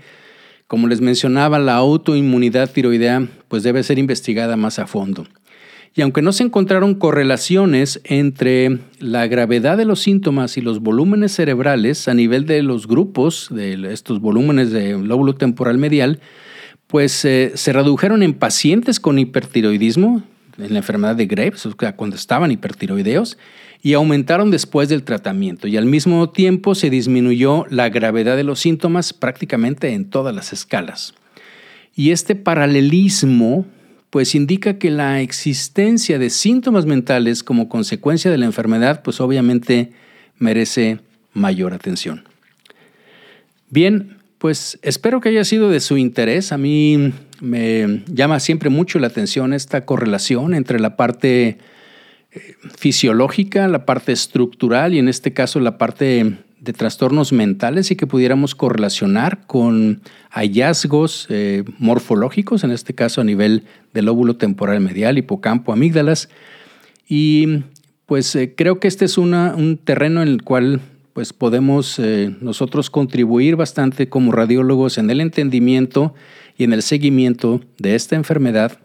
como 0.68 0.88
les 0.88 1.02
mencionaba, 1.02 1.58
la 1.60 1.76
autoinmunidad 1.76 2.72
tiroidea 2.72 3.28
pues 3.48 3.64
debe 3.64 3.84
ser 3.84 3.98
investigada 3.98 4.58
más 4.58 4.78
a 4.78 4.88
fondo. 4.88 5.26
Y 5.98 6.02
aunque 6.02 6.22
no 6.22 6.34
se 6.34 6.44
encontraron 6.44 6.96
correlaciones 6.96 8.02
entre 8.04 8.80
la 9.00 9.28
gravedad 9.28 9.78
de 9.78 9.86
los 9.86 10.02
síntomas 10.02 10.58
y 10.58 10.62
los 10.62 10.82
volúmenes 10.82 11.32
cerebrales 11.32 12.10
a 12.10 12.14
nivel 12.14 12.46
de 12.46 12.62
los 12.64 12.86
grupos 12.86 13.48
de 13.50 13.94
estos 13.94 14.20
volúmenes 14.20 14.72
de 14.72 14.98
lóbulo 14.98 15.36
temporal 15.36 15.78
medial, 15.78 16.20
pues 16.88 17.24
eh, 17.24 17.54
se 17.56 17.72
redujeron 17.72 18.24
en 18.24 18.34
pacientes 18.34 19.00
con 19.00 19.18
hipertiroidismo, 19.20 20.22
en 20.58 20.74
la 20.74 20.80
enfermedad 20.80 21.16
de 21.16 21.26
Graves, 21.26 21.68
cuando 21.96 22.16
estaban 22.16 22.52
hipertiroideos, 22.52 23.38
y 23.82 23.94
aumentaron 23.94 24.52
después 24.52 24.90
del 24.90 25.04
tratamiento. 25.04 25.68
Y 25.68 25.78
al 25.78 25.86
mismo 25.86 26.30
tiempo 26.30 26.76
se 26.76 26.90
disminuyó 26.90 27.66
la 27.70 27.90
gravedad 27.90 28.36
de 28.36 28.44
los 28.44 28.60
síntomas 28.60 29.14
prácticamente 29.14 29.94
en 29.94 30.10
todas 30.10 30.34
las 30.36 30.54
escalas. 30.54 31.14
Y 31.96 32.12
este 32.12 32.36
paralelismo 32.36 33.66
pues 34.10 34.34
indica 34.34 34.78
que 34.78 34.92
la 34.92 35.22
existencia 35.22 36.18
de 36.18 36.30
síntomas 36.30 36.86
mentales 36.86 37.44
como 37.44 37.70
consecuencia 37.70 38.32
de 38.32 38.38
la 38.38 38.46
enfermedad 38.46 39.02
pues 39.04 39.20
obviamente 39.20 39.92
merece 40.40 41.00
mayor 41.34 41.74
atención. 41.74 42.24
Bien, 43.70 44.15
pues 44.38 44.80
espero 44.82 45.22
que 45.22 45.30
haya 45.30 45.44
sido 45.44 45.70
de 45.70 45.80
su 45.80 45.98
interés. 45.98 46.52
A 46.52 46.58
mí 46.58 47.14
me 47.42 48.04
llama 48.08 48.40
siempre 48.40 48.70
mucho 48.70 49.00
la 49.00 49.08
atención 49.08 49.54
esta 49.54 49.86
correlación 49.86 50.54
entre 50.54 50.80
la 50.80 50.96
parte 50.98 51.58
eh, 52.32 52.56
fisiológica, 52.78 53.68
la 53.68 53.86
parte 53.86 54.12
estructural 54.12 54.94
y 54.94 55.00
en 55.00 55.08
este 55.08 55.34
caso 55.34 55.60
la 55.60 55.78
parte 55.78 56.38
de 56.60 56.74
trastornos 56.74 57.32
mentales 57.32 57.92
y 57.92 57.96
que 57.96 58.08
pudiéramos 58.08 58.56
correlacionar 58.56 59.46
con 59.46 60.02
hallazgos 60.32 61.28
eh, 61.30 61.64
morfológicos, 61.78 62.64
en 62.64 62.72
este 62.72 62.96
caso 62.96 63.22
a 63.22 63.24
nivel 63.24 63.64
del 63.94 64.06
lóbulo 64.06 64.36
temporal 64.36 64.82
medial, 64.82 65.18
hipocampo, 65.18 65.72
amígdalas. 65.72 66.30
Y 67.08 67.64
pues 68.06 68.36
eh, 68.36 68.54
creo 68.56 68.80
que 68.80 68.88
este 68.88 69.06
es 69.06 69.18
un 69.18 69.80
terreno 69.84 70.24
en 70.24 70.28
el 70.28 70.44
cual 70.44 70.82
pues 71.16 71.32
podemos 71.32 71.98
nosotros 72.42 72.90
contribuir 72.90 73.56
bastante 73.56 74.10
como 74.10 74.34
radiólogos 74.34 74.98
en 74.98 75.10
el 75.10 75.22
entendimiento 75.22 76.14
y 76.58 76.66
en 76.66 76.74
el 76.74 76.82
seguimiento 76.82 77.62
de 77.78 77.96
esta 77.96 78.18
enfermedad, 78.18 78.80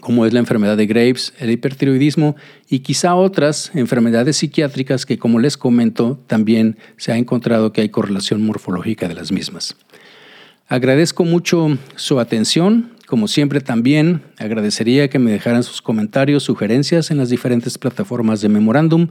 como 0.00 0.24
es 0.24 0.32
la 0.32 0.38
enfermedad 0.38 0.78
de 0.78 0.86
Graves, 0.86 1.34
el 1.38 1.50
hipertiroidismo 1.50 2.34
y 2.70 2.78
quizá 2.78 3.14
otras 3.14 3.70
enfermedades 3.74 4.38
psiquiátricas 4.38 5.04
que, 5.04 5.18
como 5.18 5.38
les 5.38 5.58
comento, 5.58 6.18
también 6.28 6.78
se 6.96 7.12
ha 7.12 7.18
encontrado 7.18 7.74
que 7.74 7.82
hay 7.82 7.90
correlación 7.90 8.42
morfológica 8.42 9.06
de 9.06 9.14
las 9.14 9.30
mismas. 9.30 9.76
Agradezco 10.66 11.24
mucho 11.24 11.76
su 11.94 12.20
atención. 12.20 12.92
Como 13.06 13.28
siempre 13.28 13.60
también 13.60 14.22
agradecería 14.38 15.10
que 15.10 15.18
me 15.18 15.32
dejaran 15.32 15.62
sus 15.62 15.82
comentarios, 15.82 16.42
sugerencias 16.42 17.10
en 17.10 17.18
las 17.18 17.28
diferentes 17.28 17.76
plataformas 17.76 18.40
de 18.40 18.48
Memorándum 18.48 19.08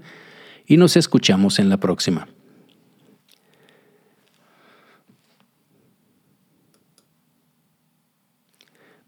y 0.66 0.78
nos 0.78 0.98
escuchamos 0.98 1.60
en 1.60 1.70
la 1.70 1.78
próxima. 1.78 2.28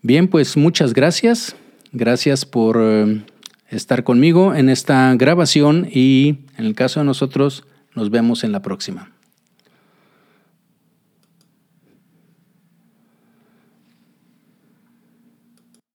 Bien, 0.02 0.28
pues 0.28 0.56
muchas 0.56 0.94
gracias. 0.94 1.56
Gracias 1.92 2.46
por 2.46 2.78
eh, 2.80 3.24
estar 3.70 4.04
conmigo 4.04 4.54
en 4.54 4.70
esta 4.70 5.16
grabación 5.16 5.88
y 5.92 6.46
en 6.58 6.66
el 6.66 6.76
caso 6.76 7.00
de 7.00 7.08
nosotros 7.08 7.66
nos 7.96 8.12
vemos 8.12 8.44
en 8.44 8.52
la 8.52 8.62
próxima. 8.62 9.15